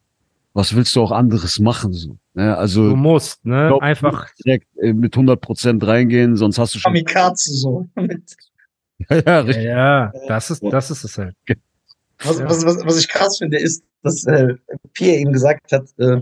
was 0.55 0.75
willst 0.75 0.97
du 0.97 1.03
auch 1.03 1.13
anderes 1.13 1.59
machen? 1.59 1.93
So? 1.93 2.17
Ne? 2.35 2.57
Also 2.57 2.91
Du 2.91 2.97
musst, 2.97 3.45
ne? 3.45 3.69
glaub, 3.69 3.83
Einfach. 3.83 4.29
direkt 4.45 4.67
äh, 4.79 4.93
mit 4.93 5.15
100 5.15 5.41
Prozent 5.41 5.87
reingehen, 5.87 6.37
sonst 6.37 6.59
hast 6.59 6.75
du 6.75 6.79
schon. 6.79 6.93
Kamikaze 6.93 7.53
so. 7.53 7.87
Ja, 9.11 9.23
Ja, 9.27 9.41
richtig. 9.41 9.65
ja, 9.65 10.13
das 10.29 10.51
ist, 10.51 10.63
das 10.63 10.91
ist 10.93 11.03
es 11.03 11.19
halt. 11.19 11.35
Was, 12.23 12.41
was, 12.41 12.65
was, 12.65 12.87
was 12.87 12.99
ich 13.01 13.09
krass 13.09 13.39
finde, 13.39 13.59
ist, 13.59 13.83
dass 14.03 14.25
äh, 14.27 14.55
Pierre 14.93 15.19
eben 15.19 15.33
gesagt 15.33 15.73
hat, 15.73 15.89
äh, 15.99 16.21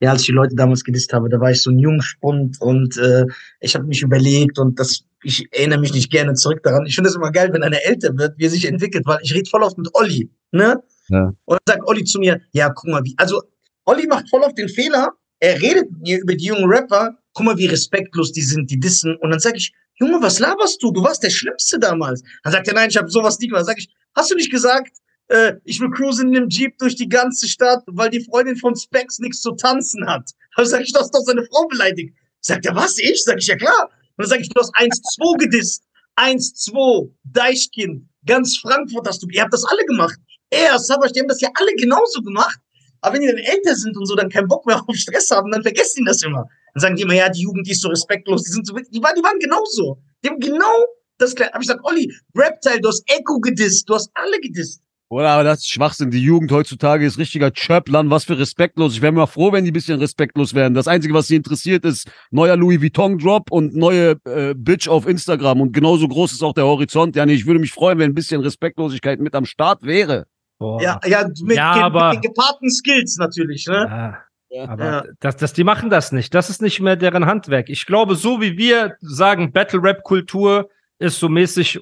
ja, 0.00 0.12
als 0.12 0.20
ich 0.20 0.26
die 0.26 0.32
Leute 0.32 0.54
damals 0.54 0.84
gedisst 0.84 1.12
habe, 1.12 1.28
da 1.28 1.40
war 1.40 1.50
ich 1.50 1.60
so 1.60 1.70
ein 1.70 1.78
Jungspund 1.78 2.60
und 2.60 2.96
äh, 2.98 3.24
ich 3.60 3.74
habe 3.74 3.84
mich 3.86 4.02
überlegt 4.02 4.58
und 4.58 4.78
das, 4.78 5.04
ich 5.24 5.46
erinnere 5.52 5.80
mich 5.80 5.92
nicht 5.92 6.10
gerne 6.10 6.34
zurück 6.34 6.62
daran. 6.62 6.86
Ich 6.86 6.94
finde 6.94 7.10
es 7.10 7.16
immer 7.16 7.32
geil, 7.32 7.50
wenn 7.52 7.62
einer 7.62 7.84
älter 7.84 8.16
wird, 8.16 8.38
wie 8.38 8.44
er 8.44 8.50
sich 8.50 8.66
entwickelt, 8.66 9.04
weil 9.06 9.18
ich 9.22 9.34
rede 9.34 9.50
voll 9.50 9.62
oft 9.62 9.76
mit 9.76 9.88
Olli, 9.94 10.30
ne? 10.52 10.80
Ja. 11.08 11.32
Und 11.44 11.58
dann 11.64 11.76
sagt 11.76 11.88
Olli 11.88 12.04
zu 12.04 12.20
mir, 12.20 12.40
ja, 12.52 12.70
guck 12.70 12.88
mal, 12.88 13.02
wie, 13.04 13.14
also 13.18 13.42
Olli 13.84 14.06
macht 14.06 14.28
voll 14.30 14.42
oft 14.42 14.56
den 14.56 14.68
Fehler, 14.68 15.10
er 15.40 15.60
redet 15.60 15.90
mit 15.90 16.00
mir 16.02 16.20
über 16.20 16.34
die 16.34 16.46
jungen 16.46 16.70
Rapper, 16.70 17.16
guck 17.32 17.46
mal, 17.46 17.58
wie 17.58 17.66
respektlos 17.66 18.32
die 18.32 18.42
sind, 18.42 18.70
die 18.70 18.78
dissen. 18.78 19.16
Und 19.16 19.30
dann 19.30 19.40
sage 19.40 19.56
ich, 19.56 19.72
Junge, 19.94 20.20
was 20.22 20.38
laberst 20.38 20.82
du? 20.82 20.90
Du 20.92 21.02
warst 21.02 21.22
der 21.22 21.30
Schlimmste 21.30 21.78
damals. 21.78 22.22
Dann 22.42 22.52
sagt 22.52 22.68
er, 22.68 22.74
nein, 22.74 22.88
ich 22.88 22.96
habe 22.96 23.10
sowas 23.10 23.38
nie 23.38 23.48
gemacht. 23.48 23.60
Dann 23.60 23.66
sag 23.66 23.78
ich, 23.78 23.88
hast 24.14 24.30
du 24.30 24.34
nicht 24.34 24.50
gesagt, 24.50 24.96
äh, 25.28 25.54
ich 25.64 25.78
will 25.80 25.90
cruisen 25.90 26.28
in 26.28 26.36
einem 26.36 26.48
Jeep 26.48 26.78
durch 26.78 26.96
die 26.96 27.08
ganze 27.08 27.46
Stadt, 27.48 27.82
weil 27.86 28.08
die 28.10 28.24
Freundin 28.24 28.56
von 28.56 28.74
Specs 28.74 29.18
nichts 29.18 29.42
zu 29.42 29.52
tanzen 29.52 30.06
hat. 30.06 30.30
Dann 30.56 30.66
sag 30.66 30.82
ich, 30.82 30.92
du 30.92 31.00
hast 31.00 31.14
doch 31.14 31.20
seine 31.20 31.44
Frau 31.44 31.66
beleidigt. 31.68 32.14
Sagt 32.40 32.64
er, 32.64 32.74
was, 32.74 32.98
ich? 32.98 33.22
Sag 33.22 33.38
ich, 33.38 33.46
ja 33.46 33.56
klar. 33.56 33.90
Und 34.16 34.24
dann 34.24 34.28
sag 34.28 34.40
ich, 34.40 34.48
du 34.48 34.60
hast 34.60 34.74
1-2 34.74 35.38
gedisst. 35.38 35.84
1-2, 36.16 37.10
Deichkind, 37.24 38.06
ganz 38.26 38.58
Frankfurt 38.58 39.06
hast 39.06 39.22
du, 39.22 39.28
ihr 39.30 39.42
habt 39.42 39.54
das 39.54 39.64
alle 39.64 39.84
gemacht. 39.84 40.18
Er, 40.50 40.78
Savage, 40.78 41.12
die 41.12 41.20
haben 41.20 41.28
das 41.28 41.40
ja 41.40 41.50
alle 41.54 41.72
genauso 41.76 42.20
gemacht. 42.22 42.58
Aber 43.00 43.14
wenn 43.14 43.22
die 43.22 43.28
dann 43.28 43.38
älter 43.38 43.74
sind 43.76 43.96
und 43.96 44.06
so, 44.06 44.14
dann 44.14 44.28
keinen 44.28 44.48
Bock 44.48 44.66
mehr 44.66 44.82
auf 44.86 44.94
Stress 44.94 45.30
haben, 45.30 45.50
dann 45.50 45.62
vergessen 45.62 46.00
die 46.00 46.04
das 46.04 46.22
immer. 46.22 46.46
Dann 46.74 46.80
sagen 46.80 46.96
die 46.96 47.02
immer, 47.02 47.14
ja, 47.14 47.28
die 47.28 47.42
Jugend, 47.42 47.66
die 47.66 47.72
ist 47.72 47.82
so 47.82 47.88
respektlos, 47.88 48.44
die 48.44 48.52
sind 48.52 48.66
so, 48.66 48.74
die 48.74 49.02
waren, 49.02 49.14
die 49.16 49.22
waren 49.22 49.38
genauso. 49.38 49.98
Die 50.22 50.28
haben 50.28 50.38
genau 50.38 50.86
das 51.18 51.34
gleiche. 51.34 51.54
Aber 51.54 51.62
ich 51.62 51.68
sag, 51.68 51.84
Olli, 51.84 52.12
Reptile, 52.36 52.80
du 52.80 52.88
hast 52.88 53.02
Echo 53.06 53.40
gedisst, 53.40 53.88
du 53.88 53.94
hast 53.94 54.10
alle 54.14 54.38
gedisst. 54.40 54.82
Oder 55.12 55.30
aber 55.30 55.42
das 55.42 55.58
ist 55.58 55.70
Schwachsinn. 55.70 56.12
Die 56.12 56.22
Jugend 56.22 56.52
heutzutage 56.52 57.04
ist 57.04 57.18
richtiger 57.18 57.50
Chöplan. 57.50 58.10
Was 58.10 58.24
für 58.24 58.38
respektlos. 58.38 58.94
Ich 58.94 59.02
wäre 59.02 59.10
mal 59.10 59.26
froh, 59.26 59.50
wenn 59.50 59.64
die 59.64 59.72
ein 59.72 59.74
bisschen 59.74 59.98
respektlos 59.98 60.54
wären. 60.54 60.72
Das 60.72 60.86
Einzige, 60.86 61.12
was 61.14 61.26
sie 61.26 61.34
interessiert, 61.34 61.84
ist 61.84 62.08
neuer 62.30 62.56
Louis 62.56 62.80
Vuitton 62.80 63.18
Drop 63.18 63.50
und 63.50 63.74
neue 63.74 64.18
äh, 64.24 64.54
Bitch 64.54 64.86
auf 64.86 65.08
Instagram. 65.08 65.62
Und 65.62 65.72
genauso 65.72 66.06
groß 66.06 66.30
ist 66.30 66.44
auch 66.44 66.54
der 66.54 66.64
Horizont. 66.64 67.16
Ja, 67.16 67.26
nee, 67.26 67.34
ich 67.34 67.44
würde 67.44 67.58
mich 67.58 67.72
freuen, 67.72 67.98
wenn 67.98 68.12
ein 68.12 68.14
bisschen 68.14 68.40
Respektlosigkeit 68.40 69.18
mit 69.18 69.34
am 69.34 69.46
Start 69.46 69.82
wäre. 69.82 70.26
Boah. 70.60 70.80
Ja, 70.80 71.00
ja, 71.06 71.26
mit, 71.42 71.56
Ja, 71.56 71.74
ge 71.74 71.82
aber- 71.82 72.10
mit 72.14 72.22
den 72.22 72.30
gepaarten 72.32 72.70
Skills 72.70 73.16
natürlich, 73.16 73.66
ne? 73.66 73.74
Ja. 73.74 74.18
Ja. 74.56 74.68
Aber 74.68 74.84
Ja. 74.84 75.04
das, 75.20 75.36
das, 75.36 75.52
die 75.54 75.64
machen 75.64 75.90
das 75.90 76.12
nicht. 76.12 76.34
Das 76.34 76.50
ist 76.50 76.60
nicht 76.60 76.80
mehr 76.80 76.96
deren 76.96 77.24
Handwerk. 77.26 77.68
Ich 77.70 77.86
glaube, 77.86 78.14
so 78.14 78.40
wie 78.40 78.56
wir 78.58 78.96
sagen, 79.00 79.52
Battle 79.52 79.82
Rap 79.82 80.02
Kultur 80.04 80.68
ist 80.98 81.18
so 81.18 81.28
mäßig 81.28 81.80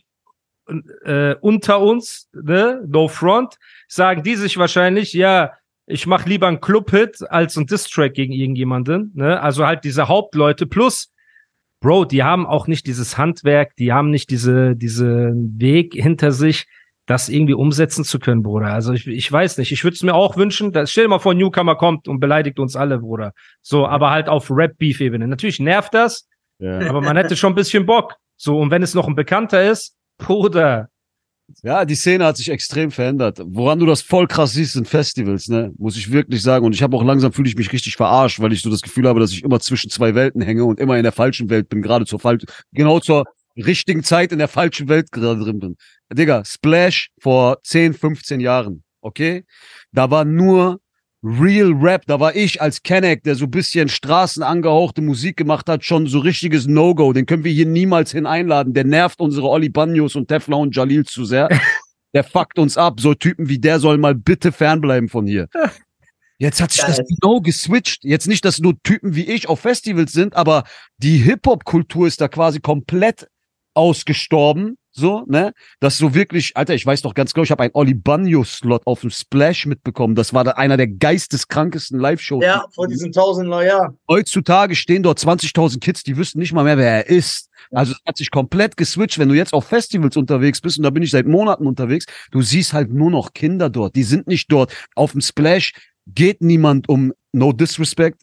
äh, 1.04 1.34
unter 1.40 1.80
uns, 1.80 2.28
ne? 2.32 2.82
No 2.86 3.08
Front, 3.08 3.54
sagen 3.88 4.22
die 4.22 4.36
sich 4.36 4.58
wahrscheinlich, 4.58 5.14
ja, 5.14 5.52
ich 5.86 6.06
mache 6.06 6.28
lieber 6.28 6.46
einen 6.46 6.60
Club-Hit 6.60 7.22
als 7.30 7.56
einen 7.56 7.66
Diss-Track 7.66 8.12
gegen 8.12 8.34
irgendjemanden, 8.34 9.12
ne? 9.14 9.40
Also 9.40 9.66
halt 9.66 9.84
diese 9.84 10.08
Hauptleute 10.08 10.66
plus 10.66 11.10
Bro, 11.80 12.04
die 12.06 12.22
haben 12.24 12.44
auch 12.44 12.66
nicht 12.66 12.86
dieses 12.86 13.16
Handwerk, 13.16 13.76
die 13.76 13.92
haben 13.92 14.10
nicht 14.10 14.30
diese, 14.30 14.74
diesen 14.76 15.58
Weg 15.60 15.94
hinter 15.94 16.32
sich, 16.32 16.66
das 17.08 17.30
irgendwie 17.30 17.54
umsetzen 17.54 18.04
zu 18.04 18.18
können, 18.18 18.42
Bruder. 18.42 18.66
Also 18.66 18.92
ich, 18.92 19.06
ich 19.06 19.32
weiß 19.32 19.56
nicht, 19.58 19.72
ich 19.72 19.82
würde 19.82 19.94
es 19.94 20.02
mir 20.02 20.14
auch 20.14 20.36
wünschen, 20.36 20.72
dass, 20.72 20.92
stell 20.92 21.04
dir 21.04 21.08
mal 21.08 21.18
vor, 21.18 21.32
Newcomer 21.34 21.74
kommt 21.74 22.06
und 22.06 22.20
beleidigt 22.20 22.58
uns 22.58 22.76
alle, 22.76 22.98
Bruder. 22.98 23.32
So, 23.62 23.86
aber 23.86 24.10
halt 24.10 24.28
auf 24.28 24.50
Rap-Beef-Ebene. 24.50 25.26
Natürlich 25.26 25.58
nervt 25.58 25.94
das, 25.94 26.28
Ja. 26.58 26.78
aber 26.88 27.00
man 27.00 27.16
hätte 27.16 27.34
schon 27.34 27.52
ein 27.52 27.56
bisschen 27.56 27.86
Bock. 27.86 28.14
So, 28.36 28.58
und 28.58 28.70
wenn 28.70 28.82
es 28.82 28.94
noch 28.94 29.08
ein 29.08 29.14
Bekannter 29.14 29.70
ist, 29.70 29.96
Bruder, 30.18 30.90
Ja, 31.62 31.86
die 31.86 31.94
Szene 31.94 32.26
hat 32.26 32.36
sich 32.36 32.50
extrem 32.50 32.90
verändert. 32.90 33.40
Woran 33.42 33.78
du 33.78 33.86
das 33.86 34.02
voll 34.02 34.26
krass 34.26 34.52
siehst, 34.52 34.74
sind 34.74 34.86
Festivals, 34.86 35.48
ne? 35.48 35.72
Muss 35.78 35.96
ich 35.96 36.12
wirklich 36.12 36.42
sagen. 36.42 36.66
Und 36.66 36.74
ich 36.74 36.82
habe 36.82 36.94
auch 36.94 37.02
langsam 37.02 37.32
fühle 37.32 37.48
ich 37.48 37.56
mich 37.56 37.72
richtig 37.72 37.96
verarscht, 37.96 38.38
weil 38.38 38.52
ich 38.52 38.60
so 38.60 38.68
das 38.68 38.82
Gefühl 38.82 39.08
habe, 39.08 39.18
dass 39.18 39.32
ich 39.32 39.42
immer 39.42 39.58
zwischen 39.60 39.88
zwei 39.88 40.14
Welten 40.14 40.42
hänge 40.42 40.66
und 40.66 40.78
immer 40.78 40.98
in 40.98 41.04
der 41.04 41.12
falschen 41.12 41.48
Welt 41.48 41.70
bin, 41.70 41.80
gerade 41.80 42.04
zur 42.04 42.20
falschen, 42.20 42.46
genau 42.72 43.00
zur 43.00 43.24
richtigen 43.62 44.02
Zeit 44.02 44.32
in 44.32 44.38
der 44.38 44.48
falschen 44.48 44.88
Welt 44.88 45.12
gerade 45.12 45.40
drin 45.40 45.58
bin. 45.58 45.76
Digga, 46.12 46.44
Splash 46.44 47.10
vor 47.20 47.58
10, 47.62 47.94
15 47.94 48.40
Jahren, 48.40 48.82
okay? 49.00 49.44
Da 49.92 50.10
war 50.10 50.24
nur 50.24 50.80
Real 51.22 51.72
Rap, 51.72 52.06
da 52.06 52.20
war 52.20 52.36
ich 52.36 52.62
als 52.62 52.82
Kenneck, 52.82 53.24
der 53.24 53.34
so 53.34 53.46
ein 53.46 53.50
bisschen 53.50 53.88
straßenangehauchte 53.88 55.02
Musik 55.02 55.36
gemacht 55.36 55.68
hat, 55.68 55.84
schon 55.84 56.06
so 56.06 56.20
richtiges 56.20 56.66
No-Go. 56.66 57.12
Den 57.12 57.26
können 57.26 57.42
wir 57.42 57.52
hier 57.52 57.66
niemals 57.66 58.12
hin 58.12 58.24
einladen. 58.24 58.72
Der 58.72 58.84
nervt 58.84 59.20
unsere 59.20 59.48
Olli 59.48 59.68
Banyos 59.68 60.14
und 60.14 60.28
Tefla 60.28 60.56
und 60.56 60.76
Jalil 60.76 61.04
zu 61.04 61.24
sehr. 61.24 61.48
Der 62.14 62.24
fuckt 62.24 62.58
uns 62.58 62.78
ab. 62.78 63.00
So 63.00 63.12
Typen 63.12 63.50
wie 63.50 63.58
der 63.58 63.80
sollen 63.80 64.00
mal 64.00 64.14
bitte 64.14 64.50
fernbleiben 64.50 65.10
von 65.10 65.26
hier. 65.26 65.46
Jetzt 66.38 66.60
hat 66.60 66.72
sich 66.72 66.80
das 66.80 66.96
Geil. 66.96 67.06
genau 67.06 67.40
geswitcht. 67.40 68.02
Jetzt 68.02 68.28
nicht, 68.28 68.44
dass 68.44 68.60
nur 68.60 68.80
Typen 68.82 69.14
wie 69.14 69.24
ich 69.24 69.48
auf 69.48 69.60
Festivals 69.60 70.12
sind, 70.12 70.34
aber 70.34 70.64
die 70.96 71.18
Hip-Hop-Kultur 71.18 72.06
ist 72.06 72.20
da 72.20 72.28
quasi 72.28 72.60
komplett 72.60 73.28
ausgestorben. 73.78 74.76
So, 74.90 75.24
ne? 75.28 75.52
Das 75.78 75.96
so 75.96 76.12
wirklich, 76.12 76.56
Alter, 76.56 76.74
ich 76.74 76.84
weiß 76.84 77.02
doch 77.02 77.14
ganz 77.14 77.32
genau, 77.32 77.44
ich 77.44 77.52
habe 77.52 77.62
einen 77.62 77.70
Olli 77.74 77.94
Banyo-Slot 77.94 78.82
auf 78.84 79.02
dem 79.02 79.10
Splash 79.10 79.66
mitbekommen. 79.66 80.16
Das 80.16 80.34
war 80.34 80.42
da 80.42 80.52
einer 80.52 80.76
der 80.76 80.88
geisteskrankesten 80.88 82.00
Live-Shows. 82.00 82.42
Ja, 82.42 82.64
vor 82.74 82.88
diesen 82.88 83.12
Tausender 83.12 83.64
Jahren. 83.64 83.96
Heutzutage 84.08 84.74
stehen 84.74 85.04
dort 85.04 85.20
20.000 85.20 85.78
Kids, 85.78 86.02
die 86.02 86.16
wüssten 86.16 86.40
nicht 86.40 86.52
mal 86.52 86.64
mehr, 86.64 86.76
wer 86.76 86.90
er 86.90 87.08
ist. 87.08 87.48
Also 87.70 87.92
es 87.92 88.00
hat 88.04 88.16
sich 88.16 88.32
komplett 88.32 88.76
geswitcht. 88.76 89.20
Wenn 89.20 89.28
du 89.28 89.36
jetzt 89.36 89.52
auf 89.52 89.66
Festivals 89.66 90.16
unterwegs 90.16 90.60
bist, 90.60 90.78
und 90.78 90.82
da 90.82 90.90
bin 90.90 91.04
ich 91.04 91.12
seit 91.12 91.26
Monaten 91.26 91.68
unterwegs, 91.68 92.06
du 92.32 92.42
siehst 92.42 92.72
halt 92.72 92.92
nur 92.92 93.12
noch 93.12 93.32
Kinder 93.32 93.70
dort. 93.70 93.94
Die 93.94 94.02
sind 94.02 94.26
nicht 94.26 94.50
dort. 94.50 94.72
Auf 94.96 95.12
dem 95.12 95.20
Splash 95.20 95.74
geht 96.06 96.40
niemand 96.40 96.88
um 96.88 97.12
No 97.32 97.52
Disrespect. 97.52 98.22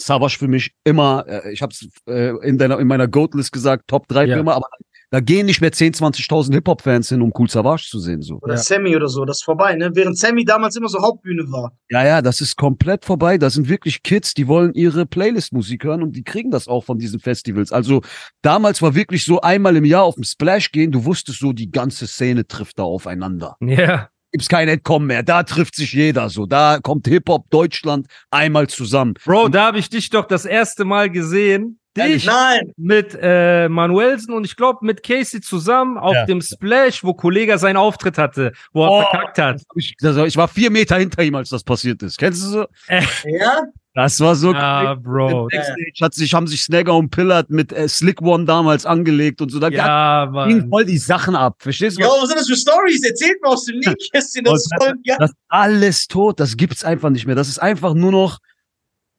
Savage 0.00 0.36
für 0.38 0.48
mich 0.48 0.72
immer, 0.84 1.24
äh, 1.26 1.52
ich 1.52 1.62
habe 1.62 1.72
es 1.72 1.88
äh, 2.08 2.36
in, 2.46 2.58
deiner- 2.58 2.78
in 2.78 2.86
meiner 2.86 3.08
Goat-List 3.08 3.52
gesagt, 3.52 3.88
Top 3.88 4.08
3 4.08 4.24
Ja. 4.26 4.34
für 4.34 4.40
immer, 4.40 4.54
aber 4.54 4.66
da 5.12 5.20
gehen 5.20 5.46
nicht 5.46 5.60
mehr 5.60 5.70
10, 5.70 5.92
20.000 5.94 6.52
Hip-Hop-Fans 6.54 7.08
hin, 7.10 7.22
um 7.22 7.32
Cool 7.38 7.48
Savage 7.48 7.86
zu 7.88 8.00
sehen. 8.00 8.22
So. 8.22 8.38
Oder 8.42 8.54
Ja. 8.54 8.60
Sammy 8.60 8.96
oder 8.96 9.08
so, 9.08 9.24
das 9.24 9.38
ist 9.38 9.44
vorbei, 9.44 9.76
ne? 9.76 9.90
Während 9.94 10.18
Sammy 10.18 10.44
damals 10.44 10.74
immer 10.74 10.88
so 10.88 11.00
Hauptbühne 11.00 11.44
war. 11.44 11.78
Ja, 11.90 12.04
ja, 12.04 12.20
das 12.22 12.40
ist 12.40 12.56
komplett 12.56 13.04
vorbei. 13.04 13.38
Das 13.38 13.54
sind 13.54 13.68
wirklich 13.68 14.02
Kids, 14.02 14.34
die 14.34 14.48
wollen 14.48 14.74
ihre 14.74 15.06
Playlist-Musik 15.06 15.84
hören 15.84 16.02
und 16.02 16.16
die 16.16 16.24
kriegen 16.24 16.50
das 16.50 16.66
auch 16.66 16.82
von 16.84 16.98
diesen 16.98 17.20
Festivals. 17.20 17.70
Also 17.70 18.02
damals 18.42 18.82
war 18.82 18.96
wirklich 18.96 19.24
so 19.24 19.40
einmal 19.40 19.76
im 19.76 19.84
Jahr 19.84 20.02
auf 20.02 20.16
dem 20.16 20.24
Splash 20.24 20.72
gehen, 20.72 20.90
du 20.90 21.04
wusstest 21.04 21.38
so, 21.38 21.52
die 21.52 21.70
ganze 21.70 22.08
Szene 22.08 22.44
trifft 22.46 22.78
da 22.80 22.82
aufeinander. 22.82 23.56
ja. 23.60 24.08
Gibt's 24.32 24.48
kein 24.48 24.68
Entkommen 24.68 25.06
mehr. 25.06 25.22
Da 25.22 25.42
trifft 25.44 25.76
sich 25.76 25.92
jeder 25.92 26.28
so. 26.28 26.46
Da 26.46 26.78
kommt 26.82 27.06
Hip-Hop 27.06 27.48
Deutschland 27.50 28.06
einmal 28.30 28.66
zusammen. 28.68 29.14
Bro, 29.24 29.48
da 29.48 29.66
habe 29.66 29.78
ich 29.78 29.88
dich 29.88 30.10
doch 30.10 30.26
das 30.26 30.44
erste 30.44 30.84
Mal 30.84 31.10
gesehen. 31.10 31.78
Dich 31.96 32.26
Nein, 32.26 32.72
mit 32.76 33.16
äh, 33.22 33.70
Manuelsen 33.70 34.34
und 34.34 34.44
ich 34.44 34.54
glaube 34.56 34.80
mit 34.84 35.02
Casey 35.02 35.40
zusammen 35.40 35.96
auf 35.96 36.12
Ja. 36.12 36.26
dem 36.26 36.42
Splash, 36.42 37.02
wo 37.02 37.14
Kollega 37.14 37.56
seinen 37.56 37.78
Auftritt 37.78 38.18
hatte, 38.18 38.52
wo 38.74 38.84
er 38.84 38.90
Oh. 38.90 39.00
verkackt 39.00 39.38
hat. 39.38 39.62
Ich, 39.76 39.94
also 40.02 40.26
ich 40.26 40.36
war 40.36 40.46
vier 40.46 40.70
Meter 40.70 40.98
hinter 40.98 41.22
ihm, 41.22 41.34
als 41.36 41.48
das 41.48 41.64
passiert 41.64 42.02
ist. 42.02 42.18
Kennst 42.18 42.42
du 42.44 42.48
so? 42.48 42.66
ja? 42.90 43.62
Das 43.96 44.20
war 44.20 44.34
so 44.36 44.52
Ja, 44.52 44.84
geil. 44.94 44.96
Bro. 44.98 45.48
Im 45.48 45.48
Backstage 45.48 45.92
hat 46.02 46.12
sich, 46.12 46.34
haben 46.34 46.46
sich 46.46 46.62
Snagger 46.62 46.94
und 46.94 47.08
Pillard 47.08 47.48
mit 47.48 47.72
äh, 47.72 47.88
Slick 47.88 48.20
One 48.20 48.44
damals 48.44 48.84
angelegt 48.84 49.40
und 49.40 49.50
so. 49.50 49.58
Da 49.58 49.68
Ja, 49.70 50.46
ging 50.46 50.68
voll 50.68 50.84
die 50.84 50.98
Sachen 50.98 51.34
ab. 51.34 51.56
Verstehst 51.60 51.96
du? 51.98 52.02
Jo, 52.02 52.08
was- 52.20 52.28
sind 52.28 52.38
das 52.38 52.46
für 52.46 52.56
Stories? 52.56 53.02
Erzählt 53.02 53.40
mir 53.42 53.48
aus 53.48 53.64
dem 53.64 53.78
Nähkästchen, 53.78 54.44
das 54.44 54.66
ist 54.66 54.74
voll 54.78 54.92
geil. 55.06 55.16
Das 55.18 55.30
ist 55.30 55.36
alles 55.48 56.06
tot, 56.08 56.38
das 56.40 56.58
gibt's 56.58 56.84
einfach 56.84 57.08
nicht 57.08 57.24
mehr. 57.24 57.34
Das 57.36 57.48
ist 57.48 57.58
einfach 57.58 57.94
nur 57.94 58.12
noch 58.12 58.38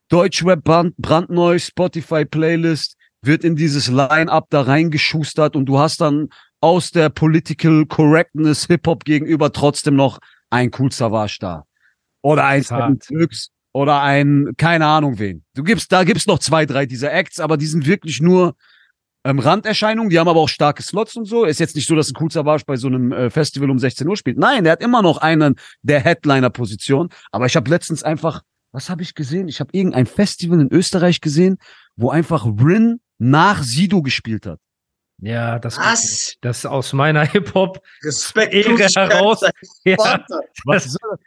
Deutschrap 0.09 0.63
brand, 0.63 0.95
brandneu, 0.97 1.57
Spotify 1.57 2.23
Playlist, 2.23 2.95
wird 3.23 3.43
in 3.43 3.55
dieses 3.55 3.87
Line-Up 3.87 4.45
da 4.51 4.61
reingeschustert 4.61 5.55
und 5.55 5.65
du 5.65 5.79
hast 5.79 6.01
dann 6.01 6.29
aus 6.61 6.91
der 6.91 7.09
Political 7.09 7.87
Correctness 7.87 8.67
Hip-Hop 8.67 9.05
gegenüber 9.05 9.51
trotzdem 9.51 9.95
noch 9.95 10.19
ein 10.51 10.69
Cool 10.77 10.91
Savage 10.91 11.37
da. 11.39 11.65
Oder 12.21 12.45
ein 12.45 12.61
Das 12.61 13.49
oder 13.73 14.01
ein, 14.01 14.53
keine 14.58 14.86
Ahnung 14.86 15.19
wen. 15.19 15.43
Du 15.53 15.63
gibst, 15.63 15.91
da 15.91 16.03
gibt's 16.03 16.27
noch 16.27 16.39
zwei, 16.39 16.65
drei 16.65 16.86
dieser 16.86 17.13
Acts, 17.13 17.39
aber 17.39 17.58
die 17.58 17.67
sind 17.67 17.86
wirklich 17.86 18.21
nur 18.21 18.56
ähm, 19.23 19.39
Randerscheinungen, 19.39 20.10
die 20.10 20.19
haben 20.19 20.30
aber 20.30 20.39
auch 20.39 20.49
starke 20.49 20.82
Slots 20.82 21.15
und 21.15 21.25
so. 21.25 21.43
Ist 21.43 21.60
jetzt 21.60 21.75
nicht 21.75 21.88
so, 21.88 21.95
dass 21.95 22.10
ein 22.10 22.15
Cool 22.19 22.32
Savage 22.32 22.63
bei 22.65 22.77
so 22.77 22.88
einem 22.88 23.12
äh, 23.12 23.30
Festival 23.30 23.69
um 23.69 23.77
16 23.77 24.08
Uhr 24.08 24.15
spielt. 24.15 24.38
Nein, 24.38 24.63
der 24.63 24.73
hat 24.73 24.82
immer 24.82 25.01
noch 25.01 25.17
einen 25.17 25.56
der 25.82 25.99
Headliner-Position. 25.99 27.10
Aber 27.32 27.45
ich 27.45 27.56
habe 27.56 27.69
letztens 27.69 28.03
einfach, 28.03 28.41
was 28.71 28.89
habe 28.89 29.01
ich 29.01 29.15
gesehen? 29.15 29.49
Ich 29.49 29.60
habe 29.60 29.69
irgendein 29.73 30.06
Festival 30.06 30.62
in 30.62 30.71
Österreich 30.71 31.19
gesehen, 31.19 31.58
wo 31.97 32.10
einfach 32.10 32.45
Rin 32.45 33.01
nach 33.17 33.63
Sido 33.63 34.01
gespielt 34.01 34.45
hat. 34.45 34.60
Ja, 35.19 35.58
das, 35.58 35.77
Was? 35.80 36.36
das 36.41 36.60
ist 36.60 36.65
aus 36.67 36.93
meiner 36.93 37.25
Hip-Hop. 37.32 37.82
Respekt. 38.03 38.53
Ehre 38.53 38.77
heraus. 38.77 39.41
Ja? 39.84 40.23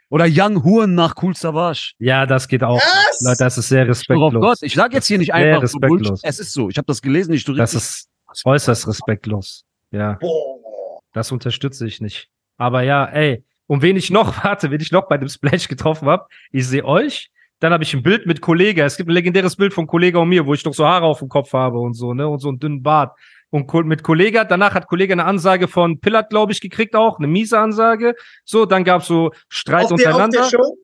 Oder 0.09 0.25
Young 0.29 0.63
Huren 0.63 0.95
nach 0.95 1.15
Cool 1.21 1.35
Savage. 1.35 1.93
ja, 1.99 2.25
das 2.25 2.47
geht 2.47 2.63
auch. 2.63 2.77
Was? 2.77 3.21
Leute, 3.21 3.37
das 3.43 3.57
ist 3.57 3.67
sehr 3.69 3.87
respektlos. 3.87 4.33
Gott, 4.33 4.57
ich 4.61 4.73
sag 4.73 4.93
jetzt 4.93 5.07
hier 5.07 5.17
nicht 5.17 5.33
einfach 5.33 5.61
respektlos. 5.63 6.21
Es 6.23 6.39
ist 6.39 6.53
so. 6.53 6.69
Ich 6.69 6.77
habe 6.77 6.85
das 6.85 7.01
gelesen, 7.01 7.31
nicht 7.31 7.45
so 7.45 7.53
Das 7.53 7.73
ist 7.73 8.07
äußerst 8.45 8.87
respektlos. 8.87 9.65
Ja, 9.91 10.13
Boah. 10.13 11.01
das 11.13 11.31
unterstütze 11.33 11.85
ich 11.85 11.99
nicht. 11.99 12.29
Aber 12.57 12.83
ja, 12.83 13.05
ey, 13.05 13.43
Und 13.67 13.81
wen 13.81 13.97
ich 13.97 14.09
noch, 14.09 14.37
warte, 14.45 14.71
wen 14.71 14.79
ich 14.79 14.91
noch 14.93 15.07
bei 15.09 15.17
dem 15.17 15.27
Splash 15.27 15.67
getroffen 15.67 16.07
habe, 16.07 16.27
ich 16.51 16.65
sehe 16.65 16.85
euch, 16.85 17.29
dann 17.59 17.73
habe 17.73 17.83
ich 17.83 17.93
ein 17.93 18.01
Bild 18.03 18.25
mit 18.25 18.39
Kollege. 18.41 18.83
Es 18.83 18.95
gibt 18.97 19.09
ein 19.09 19.13
legendäres 19.13 19.55
Bild 19.57 19.73
von 19.73 19.85
Kollege 19.85 20.17
und 20.19 20.29
mir, 20.29 20.45
wo 20.45 20.53
ich 20.53 20.63
doch 20.63 20.73
so 20.73 20.85
Haare 20.85 21.05
auf 21.05 21.19
dem 21.19 21.27
Kopf 21.29 21.51
habe 21.53 21.77
und 21.79 21.93
so, 21.93 22.13
ne? 22.13 22.27
Und 22.27 22.39
so 22.39 22.47
einen 22.49 22.57
dünnen 22.59 22.81
Bart. 22.81 23.15
Und 23.51 23.71
mit 23.85 24.01
Kollege, 24.01 24.45
danach 24.47 24.73
hat 24.73 24.87
Kollege 24.87 25.11
eine 25.13 25.25
Ansage 25.25 25.67
von 25.67 25.99
Pillard, 25.99 26.29
glaube 26.29 26.53
ich, 26.53 26.61
gekriegt 26.61 26.95
auch, 26.95 27.19
eine 27.19 27.27
miese 27.27 27.59
Ansage. 27.59 28.15
So, 28.45 28.65
dann 28.65 28.85
gab's 28.85 29.07
so 29.07 29.31
Streit 29.49 29.91
Auf 29.91 29.95
der, 29.95 30.09
auf 30.09 30.15
untereinander. 30.15 30.39
der 30.39 30.49
Show? 30.49 30.77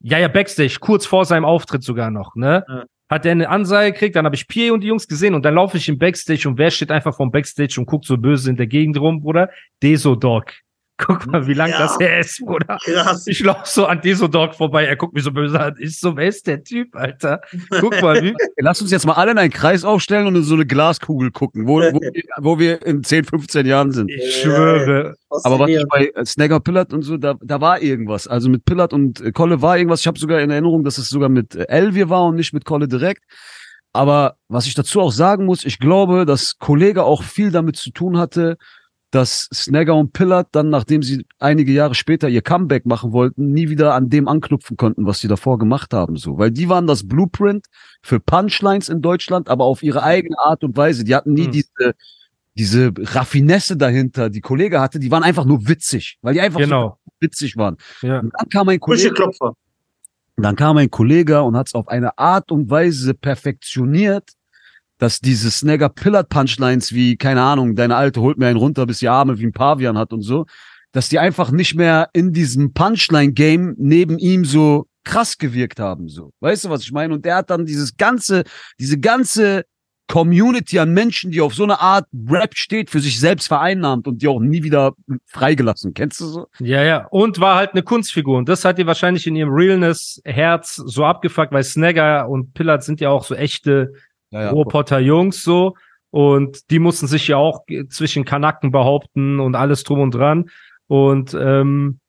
Ja, 0.00 0.18
ja, 0.18 0.28
Backstage, 0.28 0.78
kurz 0.80 1.04
vor 1.04 1.24
seinem 1.26 1.44
Auftritt 1.44 1.82
sogar 1.82 2.10
noch, 2.10 2.34
ne? 2.34 2.64
Ja. 2.66 2.84
Hat 3.10 3.24
er 3.26 3.32
eine 3.32 3.48
Ansage 3.48 3.92
gekriegt, 3.92 4.16
dann 4.16 4.24
habe 4.26 4.36
ich 4.36 4.48
Pierre 4.48 4.74
und 4.74 4.82
die 4.82 4.86
Jungs 4.88 5.08
gesehen 5.08 5.34
und 5.34 5.42
dann 5.44 5.54
laufe 5.54 5.76
ich 5.76 5.88
im 5.88 5.98
Backstage 5.98 6.46
und 6.48 6.58
wer 6.58 6.70
steht 6.70 6.90
einfach 6.90 7.16
vom 7.16 7.30
Backstage 7.30 7.76
und 7.78 7.86
guckt 7.86 8.04
so 8.04 8.16
böse 8.16 8.50
in 8.50 8.56
der 8.56 8.66
Gegend 8.66 8.98
rum, 9.00 9.20
Bruder? 9.20 9.50
Desodog. 9.82 10.52
Guck 10.98 11.26
mal, 11.26 11.46
wie 11.46 11.54
lang 11.54 11.70
Ja. 11.70 11.78
das 11.78 11.96
her 11.98 12.18
ist, 12.18 12.40
Bruder. 12.44 12.76
Krass. 12.84 13.26
Ich 13.28 13.40
laufe 13.40 13.62
so 13.64 13.86
an 13.86 14.00
Desodog 14.00 14.54
vorbei, 14.54 14.84
er 14.84 14.96
guckt 14.96 15.14
mich 15.14 15.22
so 15.22 15.30
böse 15.30 15.58
an. 15.58 15.74
Ich 15.78 15.98
so, 15.98 16.16
wer 16.16 16.26
ist 16.26 16.46
der 16.46 16.62
Typ, 16.64 16.94
Alter? 16.96 17.40
Guck 17.80 18.02
mal, 18.02 18.22
wie. 18.22 18.34
Lass 18.58 18.82
uns 18.82 18.90
jetzt 18.90 19.06
mal 19.06 19.12
alle 19.14 19.30
in 19.30 19.38
einen 19.38 19.52
Kreis 19.52 19.84
aufstellen 19.84 20.26
und 20.26 20.34
in 20.34 20.42
so 20.42 20.54
eine 20.54 20.66
Glaskugel 20.66 21.30
gucken, 21.30 21.66
wo, 21.68 21.80
wo, 21.80 22.00
wo 22.38 22.58
wir 22.58 22.84
in 22.84 23.04
10, 23.04 23.24
15 23.24 23.64
Jahren 23.66 23.92
sind. 23.92 24.10
Ich 24.10 24.42
schwöre. 24.42 25.14
Aber 25.44 25.58
was 25.60 25.70
ich 25.70 25.84
bei 25.88 26.10
äh, 26.14 26.24
Snagger 26.26 26.58
Pillard 26.60 26.92
und 26.92 27.02
so, 27.02 27.16
da, 27.16 27.34
da 27.40 27.60
war 27.60 27.80
irgendwas. 27.80 28.26
Also 28.26 28.48
mit 28.50 28.64
Pillard 28.64 28.92
und 28.92 29.20
äh, 29.20 29.30
Kolle 29.30 29.62
war 29.62 29.78
irgendwas. 29.78 30.00
Ich 30.00 30.06
habe 30.06 30.18
sogar 30.18 30.40
in 30.40 30.50
Erinnerung, 30.50 30.82
dass 30.84 30.98
es 30.98 31.08
sogar 31.08 31.28
mit 31.28 31.54
äh, 31.54 31.64
Elvier 31.68 32.08
war 32.08 32.24
und 32.24 32.34
nicht 32.36 32.52
mit 32.52 32.64
Kolle 32.64 32.88
direkt. 32.88 33.22
Aber 33.92 34.34
was 34.48 34.66
ich 34.66 34.74
dazu 34.74 35.00
auch 35.00 35.12
sagen 35.12 35.44
muss, 35.44 35.64
ich 35.64 35.78
glaube, 35.78 36.26
dass 36.26 36.58
Kollege 36.58 37.04
auch 37.04 37.22
viel 37.22 37.50
damit 37.50 37.76
zu 37.76 37.90
tun 37.90 38.18
hatte, 38.18 38.56
dass 39.10 39.48
Snagger 39.54 39.94
und 39.96 40.12
Pillard 40.12 40.48
dann, 40.52 40.68
nachdem 40.68 41.02
sie 41.02 41.24
einige 41.38 41.72
Jahre 41.72 41.94
später 41.94 42.28
ihr 42.28 42.42
Comeback 42.42 42.84
machen 42.84 43.12
wollten, 43.12 43.52
nie 43.52 43.68
wieder 43.70 43.94
an 43.94 44.10
dem 44.10 44.28
anknüpfen 44.28 44.76
konnten, 44.76 45.06
was 45.06 45.20
sie 45.20 45.28
davor 45.28 45.58
gemacht 45.58 45.94
haben. 45.94 46.16
So, 46.16 46.38
weil 46.38 46.50
die 46.50 46.68
waren 46.68 46.86
das 46.86 47.08
Blueprint 47.08 47.66
für 48.02 48.20
Punchlines 48.20 48.88
in 48.88 49.00
Deutschland, 49.00 49.48
aber 49.48 49.64
auf 49.64 49.82
ihre 49.82 50.02
eigene 50.02 50.38
Art 50.38 50.62
und 50.62 50.76
Weise. 50.76 51.04
Die 51.04 51.14
hatten 51.14 51.32
nie 51.32 51.44
Hm. 51.46 51.52
diese 51.52 51.94
diese 52.54 52.92
Raffinesse 52.98 53.76
dahinter, 53.76 54.30
die 54.30 54.40
Kollege 54.40 54.80
hatte, 54.80 54.98
die 54.98 55.12
waren 55.12 55.22
einfach 55.22 55.44
nur 55.44 55.68
witzig, 55.68 56.18
weil 56.22 56.34
die 56.34 56.40
einfach 56.40 56.58
Genau. 56.58 56.98
so 57.04 57.12
witzig 57.20 57.56
waren. 57.56 57.76
Ja. 58.02 58.18
Und 58.18 58.32
dann 58.36 58.48
kam 58.48 58.68
ein 58.68 58.80
Kollege, 58.80 59.30
dann 60.36 60.56
kam 60.56 60.76
ein 60.76 60.90
Kollege 60.90 61.42
und 61.42 61.56
hat 61.56 61.68
es 61.68 61.74
auf 61.74 61.86
eine 61.86 62.18
Art 62.18 62.50
und 62.50 62.68
Weise 62.68 63.14
perfektioniert, 63.14 64.30
dass 64.98 65.20
diese 65.20 65.50
Snagger 65.50 65.88
Pillard 65.88 66.28
Punchlines 66.28 66.92
wie, 66.92 67.16
keine 67.16 67.42
Ahnung, 67.42 67.76
deine 67.76 67.96
Alte 67.96 68.20
holt 68.20 68.38
mir 68.38 68.46
einen 68.46 68.58
runter, 68.58 68.86
bis 68.86 68.98
die 68.98 69.08
Arme 69.08 69.38
wie 69.38 69.46
ein 69.46 69.52
Pavian 69.52 69.96
hat 69.96 70.12
und 70.12 70.22
so, 70.22 70.46
dass 70.92 71.08
die 71.08 71.18
einfach 71.18 71.50
nicht 71.50 71.74
mehr 71.74 72.10
in 72.12 72.32
diesem 72.32 72.72
Punchline-Game 72.72 73.76
neben 73.78 74.18
ihm 74.18 74.44
so 74.44 74.86
krass 75.04 75.38
gewirkt 75.38 75.80
haben, 75.80 76.08
so. 76.08 76.32
Weißt 76.40 76.64
du, 76.64 76.70
was 76.70 76.82
ich 76.82 76.92
meine? 76.92 77.14
Und 77.14 77.24
der 77.24 77.36
hat 77.36 77.50
dann 77.50 77.64
dieses 77.64 77.96
ganze, 77.96 78.44
diese 78.78 78.98
ganze 78.98 79.64
Community 80.08 80.78
an 80.78 80.92
Menschen, 80.92 81.30
die 81.30 81.40
auf 81.40 81.54
so 81.54 81.64
eine 81.64 81.80
Art 81.80 82.06
Rap 82.28 82.56
steht, 82.56 82.90
für 82.90 83.00
sich 83.00 83.20
selbst 83.20 83.46
vereinnahmt 83.46 84.08
und 84.08 84.22
die 84.22 84.28
auch 84.28 84.40
nie 84.40 84.62
wieder 84.62 84.94
freigelassen. 85.26 85.92
Kennst 85.92 86.20
du 86.20 86.26
so? 86.26 86.46
Ja, 86.58 86.82
ja. 86.82 87.06
Und 87.10 87.40
war 87.40 87.56
halt 87.56 87.72
eine 87.72 87.82
Kunstfigur. 87.82 88.38
Und 88.38 88.48
das 88.48 88.64
hat 88.64 88.78
ihr 88.78 88.86
wahrscheinlich 88.86 89.26
in 89.26 89.36
ihrem 89.36 89.50
Realness-Herz 89.52 90.76
so 90.76 91.04
abgefuckt, 91.04 91.52
weil 91.52 91.62
Snagger 91.62 92.28
und 92.28 92.54
Pillard 92.54 92.82
sind 92.82 93.00
ja 93.00 93.10
auch 93.10 93.24
so 93.24 93.34
echte 93.34 93.92
Ja, 94.30 94.50
Ruhrpotter 94.50 94.98
Jungs 94.98 95.42
so. 95.42 95.74
Und 96.10 96.70
die 96.70 96.78
mussten 96.78 97.06
sich 97.06 97.28
ja 97.28 97.36
auch 97.36 97.64
zwischen 97.90 98.24
Kanaken 98.24 98.70
behaupten 98.70 99.40
und 99.40 99.54
alles 99.54 99.84
drum 99.84 100.00
und 100.00 100.14
dran. 100.14 100.50
Und 100.86 101.34
ähm, 101.34 102.00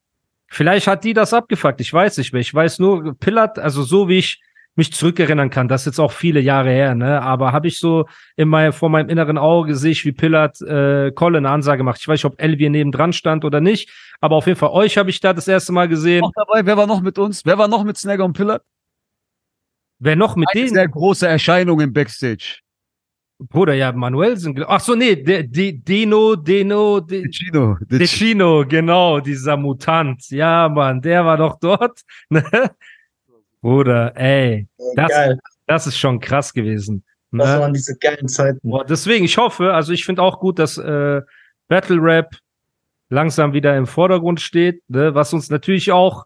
vielleicht 0.48 0.88
hat 0.88 1.04
die 1.04 1.14
das 1.14 1.34
abgefuckt. 1.34 1.82
Ich 1.82 1.92
weiß 1.92 2.18
nicht 2.18 2.32
mehr. 2.32 2.42
Ich 2.42 2.54
weiß 2.54 2.80
nur, 2.80 3.16
Pillard, 3.20 3.60
also 3.60 3.84
so 3.84 4.08
wie 4.08 4.20
ich 4.20 4.42
mich 4.76 4.94
zurückerinnern 4.94 5.50
kann, 5.50 5.68
das 5.68 5.82
ist 5.82 5.86
jetzt 5.88 6.00
auch 6.00 6.14
viele 6.14 6.40
Jahre 6.40 6.70
her, 6.70 6.96
ne? 6.96 7.22
Aber 7.22 7.52
habe 7.52 7.68
ich 7.68 7.80
so 7.80 8.06
in 8.38 8.48
mein, 8.48 8.72
vor 8.72 8.90
meinem 8.90 9.10
inneren 9.10 9.38
Auge 9.38 9.76
sehe 9.76 9.92
ich, 9.92 10.06
wie 10.06 10.14
Pillard 10.14 10.62
äh, 10.62 11.12
Colin 11.12 11.46
eine 11.46 11.54
Ansage 11.54 11.84
macht. 11.84 12.00
Ich 12.00 12.08
weiß 12.08 12.20
nicht, 12.20 12.26
ob 12.26 12.42
Elvier 12.42 12.70
neben 12.70 12.92
dran 12.92 13.12
stand 13.12 13.44
oder 13.44 13.60
nicht, 13.60 13.90
aber 14.22 14.38
auf 14.38 14.48
jeden 14.48 14.58
Fall 14.58 14.70
euch 14.70 14.98
habe 14.98 15.10
ich 15.10 15.20
da 15.20 15.34
das 15.34 15.48
erste 15.48 15.74
Mal 15.74 15.90
gesehen. 15.90 16.22
Noch 16.22 16.32
dabei, 16.34 16.66
wer 16.66 16.78
war 16.78 16.88
noch 16.88 17.02
mit 17.02 17.20
uns? 17.20 17.46
Wer 17.46 17.58
war 17.58 17.68
noch 17.68 17.84
mit 17.84 17.98
Snagger 17.98 18.24
und 18.24 18.34
Pillard? 18.34 18.64
Wer 20.00 20.16
noch 20.16 20.36
mit 20.36 20.48
Eine 20.54 20.62
denen? 20.64 20.74
sehr 20.74 20.88
große 20.88 21.28
Erscheinung 21.28 21.80
im 21.82 21.92
Backstage. 21.94 22.60
Bruder, 23.42 23.74
ja, 23.74 23.92
Manuel 23.94 24.36
sind. 24.38 24.60
Ach 24.68 24.82
so, 24.82 24.96
nee, 24.96 25.16
de, 25.16 25.44
de, 25.48 25.72
Deno, 25.72 26.36
Deno, 26.36 27.00
de, 27.00 27.30
Chino. 27.32 27.78
De 27.90 28.06
Chino, 28.06 28.66
genau, 28.68 29.20
dieser 29.22 29.56
Mutant. 29.56 30.30
Ja, 30.30 30.68
Mann, 30.68 31.02
der 31.02 31.26
war 31.26 31.38
doch 31.38 31.58
dort. 31.60 32.02
Ne? 32.30 32.44
Bruder, 33.62 34.16
ey, 34.18 34.68
das, 34.96 35.10
Geil. 35.10 35.40
das 35.68 35.88
ist 35.88 35.98
schon 35.98 36.20
krass 36.20 36.54
gewesen. 36.54 37.04
Das 37.32 37.48
Ne? 37.48 37.60
waren 37.60 37.74
diese 37.74 37.96
geilen 37.98 38.28
Zeiten. 38.28 38.60
Boah, 38.70 38.86
deswegen, 38.86 39.26
ich 39.26 39.38
hoffe, 39.38 39.74
also 39.74 39.92
ich 39.94 40.04
finde 40.06 40.22
auch 40.22 40.40
gut, 40.40 40.60
dass 40.60 40.78
äh, 40.78 41.22
Battle 41.68 42.02
Rap 42.02 42.36
langsam 43.10 43.54
wieder 43.54 43.76
im 43.78 43.86
Vordergrund 43.86 44.40
steht, 44.42 44.82
ne? 44.90 45.14
was 45.14 45.34
uns 45.34 45.50
natürlich 45.50 45.92
auch 45.92 46.26